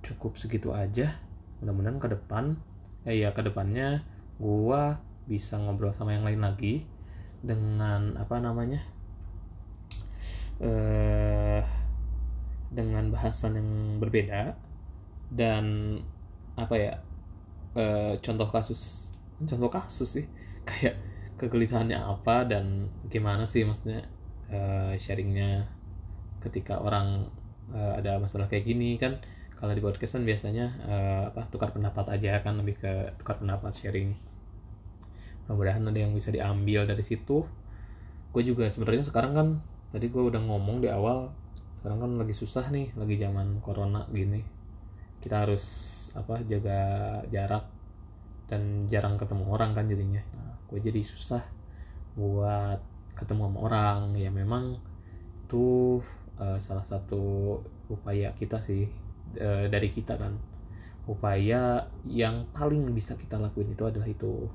cukup 0.06 0.38
segitu 0.38 0.74
aja. 0.74 1.18
Mudah-mudahan 1.60 1.98
ke 1.98 2.08
depan 2.14 2.58
eh 3.08 3.26
ya 3.26 3.34
ke 3.34 3.42
depannya 3.42 4.04
gue 4.38 4.82
bisa 5.26 5.56
ngobrol 5.58 5.96
sama 5.96 6.14
yang 6.14 6.28
lain 6.28 6.42
lagi 6.44 6.84
dengan 7.40 8.20
apa 8.20 8.38
namanya 8.44 8.84
eh 10.60 11.64
dengan 12.70 13.10
bahasan 13.10 13.58
yang 13.58 13.70
berbeda 13.98 14.54
dan 15.34 15.98
apa 16.54 16.76
ya 16.78 16.94
eh, 17.74 18.14
contoh 18.22 18.46
kasus 18.50 19.09
contoh 19.48 19.72
kasus 19.72 20.10
sih. 20.20 20.26
Kayak 20.68 21.00
kegelisahannya 21.40 21.96
apa 21.96 22.44
dan 22.44 22.92
gimana 23.08 23.48
sih 23.48 23.64
maksudnya 23.64 24.04
eh, 24.52 24.94
sharingnya 25.00 25.72
ketika 26.44 26.80
orang 26.84 27.32
eh, 27.72 27.94
ada 28.04 28.20
masalah 28.20 28.52
kayak 28.52 28.68
gini 28.68 29.00
kan. 29.00 29.20
Kalau 29.60 29.76
di 29.76 29.84
podcast 29.84 30.16
kan 30.16 30.24
biasanya 30.24 30.66
eh, 30.88 31.24
apa 31.32 31.48
tukar 31.48 31.72
pendapat 31.72 32.12
aja 32.12 32.40
kan 32.44 32.60
lebih 32.60 32.80
ke 32.80 33.16
tukar 33.20 33.40
pendapat 33.40 33.72
sharing. 33.76 34.16
Mudah-mudahan 35.48 35.84
ada 35.88 36.00
yang 36.00 36.12
bisa 36.12 36.30
diambil 36.30 36.86
dari 36.86 37.04
situ. 37.04 37.48
Gue 38.30 38.44
juga 38.46 38.68
sebenarnya 38.70 39.08
sekarang 39.08 39.32
kan 39.34 39.48
tadi 39.90 40.12
gue 40.12 40.22
udah 40.22 40.38
ngomong 40.44 40.86
di 40.86 40.90
awal 40.92 41.34
sekarang 41.80 42.04
kan 42.04 42.12
lagi 42.20 42.36
susah 42.36 42.68
nih 42.70 42.92
lagi 43.00 43.16
zaman 43.16 43.64
corona 43.64 44.04
gini. 44.12 44.44
Kita 45.24 45.48
harus 45.48 45.66
apa 46.14 46.44
jaga 46.44 46.80
jarak 47.32 47.79
dan 48.50 48.90
jarang 48.90 49.16
ketemu 49.16 49.46
orang 49.48 49.72
kan 49.78 49.86
jadinya. 49.86 50.20
Nah, 50.34 50.58
gue 50.68 50.80
jadi 50.82 51.02
susah 51.06 51.46
buat 52.18 52.82
ketemu 53.14 53.48
sama 53.48 53.60
orang. 53.62 54.00
Ya 54.18 54.34
memang 54.34 54.82
itu 55.46 56.02
uh, 56.42 56.58
salah 56.58 56.84
satu 56.84 57.58
upaya 57.88 58.34
kita 58.36 58.58
sih 58.60 58.90
uh, 59.38 59.70
dari 59.70 59.94
kita 59.94 60.18
kan. 60.18 60.34
Upaya 61.06 61.90
yang 62.06 62.50
paling 62.54 62.90
bisa 62.94 63.14
kita 63.14 63.38
lakuin 63.38 63.74
itu 63.74 63.86
adalah 63.86 64.10
itu. 64.10 64.50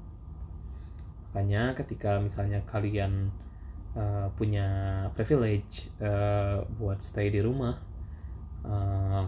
Makanya 1.30 1.74
ketika 1.74 2.18
misalnya 2.22 2.62
kalian 2.66 3.30
uh, 3.94 4.30
punya 4.34 4.66
privilege 5.18 5.90
uh, 5.98 6.62
buat 6.78 7.02
stay 7.02 7.30
di 7.30 7.42
rumah 7.42 7.74
uh, 8.62 9.26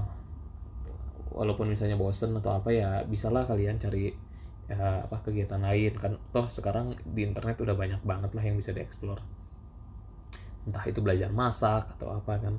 walaupun 1.35 1.69
misalnya 1.69 1.99
bosen 1.99 2.33
atau 2.39 2.57
apa 2.63 2.71
ya 2.73 3.03
bisalah 3.05 3.45
kalian 3.45 3.77
cari 3.77 4.15
ya, 4.71 5.07
apa 5.07 5.17
kegiatan 5.23 5.63
lain. 5.63 5.95
Kan 5.99 6.19
toh 6.35 6.47
sekarang 6.51 6.95
di 7.03 7.27
internet 7.27 7.59
udah 7.63 7.75
banyak 7.75 8.03
banget 8.03 8.31
lah 8.35 8.45
yang 8.45 8.57
bisa 8.59 8.75
dieksplor. 8.75 9.23
Entah 10.67 10.85
itu 10.87 10.99
belajar 11.03 11.31
masak 11.31 11.91
atau 11.99 12.11
apa 12.15 12.39
kan. 12.43 12.55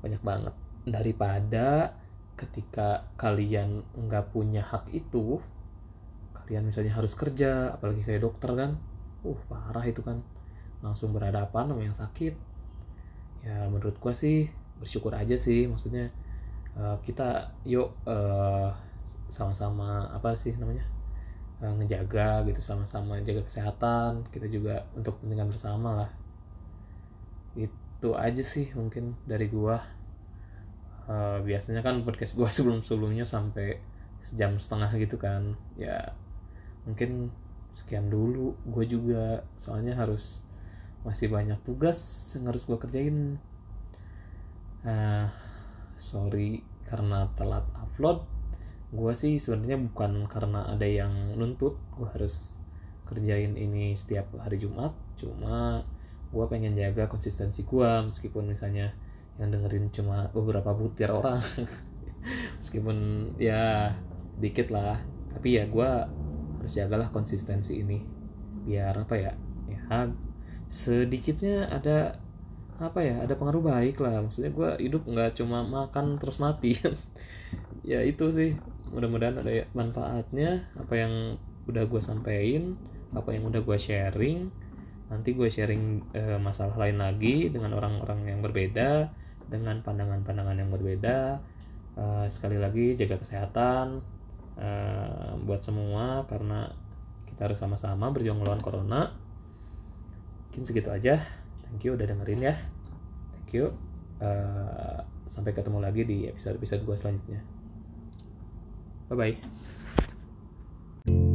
Banyak 0.00 0.22
banget. 0.24 0.54
Daripada 0.88 1.96
ketika 2.34 3.06
kalian 3.20 3.84
nggak 3.94 4.32
punya 4.32 4.64
hak 4.64 4.88
itu 4.90 5.38
kalian 6.32 6.66
misalnya 6.66 6.96
harus 6.98 7.14
kerja 7.14 7.76
apalagi 7.76 8.02
kayak 8.02 8.24
dokter 8.24 8.50
kan. 8.56 8.70
Uh 9.22 9.38
parah 9.46 9.84
itu 9.84 10.00
kan. 10.02 10.24
Langsung 10.82 11.14
berhadapan 11.14 11.70
sama 11.70 11.82
yang 11.84 11.94
sakit. 11.94 12.34
Ya 13.46 13.68
menurut 13.70 13.94
gua 14.02 14.16
sih 14.16 14.50
bersyukur 14.80 15.14
aja 15.14 15.36
sih. 15.38 15.68
Maksudnya 15.70 16.10
uh, 16.74 16.98
kita 17.04 17.52
yuk 17.68 17.94
uh, 18.08 18.74
sama-sama 19.32 20.12
apa 20.12 20.36
sih 20.36 20.52
namanya 20.60 20.84
uh, 21.62 21.74
ngejaga 21.78 22.42
gitu 22.50 22.60
sama-sama 22.60 23.22
jaga 23.22 23.46
kesehatan 23.46 24.26
kita 24.34 24.50
juga 24.50 24.82
untuk 24.98 25.16
kepentingan 25.22 25.48
bersama 25.54 26.04
lah. 26.04 26.10
Itu 27.54 28.18
aja 28.18 28.42
sih 28.42 28.74
mungkin 28.74 29.14
dari 29.24 29.46
gua. 29.46 29.78
Uh, 31.06 31.42
biasanya 31.42 31.82
kan 31.82 32.02
podcast 32.02 32.34
gua 32.34 32.50
sebelum 32.54 32.82
sebelumnya 32.82 33.22
sampai 33.22 33.78
sejam 34.20 34.58
setengah 34.58 34.90
gitu 34.98 35.16
kan. 35.16 35.54
Ya 35.78 36.18
mungkin 36.82 37.30
sekian 37.78 38.10
dulu 38.10 38.58
gue 38.66 38.84
juga. 38.90 39.46
Soalnya 39.54 39.94
harus 39.94 40.42
masih 41.06 41.30
banyak 41.30 41.58
tugas 41.62 41.98
yang 42.34 42.50
harus 42.50 42.66
gue 42.66 42.78
kerjain. 42.78 43.38
Uh, 44.82 45.30
sorry 45.94 46.66
karena 46.90 47.30
telat 47.38 47.62
upload 47.78 48.26
gue 48.92 49.12
sih 49.16 49.40
sebenarnya 49.40 49.80
bukan 49.80 50.28
karena 50.28 50.68
ada 50.68 50.84
yang 50.84 51.32
nuntut 51.40 51.80
gue 51.96 52.04
harus 52.12 52.60
kerjain 53.08 53.56
ini 53.56 53.96
setiap 53.96 54.28
hari 54.36 54.60
Jumat. 54.60 54.92
Cuma 55.16 55.80
gue 56.32 56.44
pengen 56.48 56.76
jaga 56.76 57.08
konsistensi 57.08 57.64
gue 57.64 57.90
meskipun 58.08 58.52
misalnya 58.52 58.92
yang 59.40 59.48
dengerin 59.48 59.88
cuma 59.92 60.28
beberapa 60.36 60.76
butir 60.76 61.08
orang. 61.08 61.40
Meskipun 62.60 63.28
ya 63.40 63.90
dikit 64.38 64.70
lah 64.70 65.00
tapi 65.32 65.58
ya 65.58 65.66
gue 65.66 65.90
harus 66.60 66.72
jagalah 66.72 67.08
konsistensi 67.08 67.80
ini. 67.80 68.04
Biar 68.68 68.92
apa 68.92 69.16
ya 69.16 69.32
ya 69.72 70.12
sedikitnya 70.68 71.68
ada 71.68 72.20
apa 72.76 73.00
ya 73.00 73.24
ada 73.24 73.34
pengaruh 73.40 73.64
baik 73.64 74.04
lah. 74.04 74.20
Maksudnya 74.20 74.52
gue 74.52 74.70
hidup 74.84 75.08
nggak 75.08 75.40
cuma 75.40 75.64
makan 75.64 76.20
terus 76.20 76.36
mati. 76.36 76.76
Ya 77.82 77.98
itu 77.98 78.30
sih 78.30 78.54
mudah-mudahan 78.92 79.40
ada 79.40 79.64
manfaatnya 79.72 80.68
apa 80.76 80.94
yang 80.94 81.40
udah 81.64 81.84
gue 81.88 82.00
sampein 82.04 82.76
apa 83.12 83.32
yang 83.32 83.48
udah 83.48 83.60
gue 83.60 83.78
sharing. 83.78 84.48
Nanti 85.12 85.36
gue 85.36 85.48
sharing 85.52 86.12
e, 86.16 86.22
masalah 86.40 86.76
lain 86.80 86.96
lagi 86.96 87.52
dengan 87.52 87.76
orang-orang 87.76 88.24
yang 88.28 88.40
berbeda 88.40 89.12
dengan 89.48 89.84
pandangan-pandangan 89.84 90.56
yang 90.56 90.70
berbeda. 90.72 91.40
E, 91.96 92.04
sekali 92.32 92.56
lagi 92.56 92.96
jaga 92.96 93.20
kesehatan 93.20 94.00
uh, 94.56 95.32
buat 95.44 95.64
semua 95.64 96.24
karena 96.28 96.72
kita 97.28 97.48
harus 97.48 97.60
sama-sama 97.60 98.12
berjuang 98.12 98.40
melawan 98.40 98.60
corona. 98.60 99.12
Mungkin 100.48 100.64
segitu 100.68 100.92
aja. 100.92 101.20
Thank 101.68 101.88
you 101.88 101.96
udah 101.96 102.04
dengerin 102.08 102.52
ya. 102.52 102.54
Thank 103.36 103.56
you. 103.56 103.72
Uh, 104.20 105.00
sampai 105.28 105.56
ketemu 105.56 105.80
lagi 105.80 106.04
di 106.04 106.28
episode-episode 106.28 106.84
gue 106.84 106.96
selanjutnya 106.96 107.61
Bye 109.12 109.36
bye. 111.06 111.31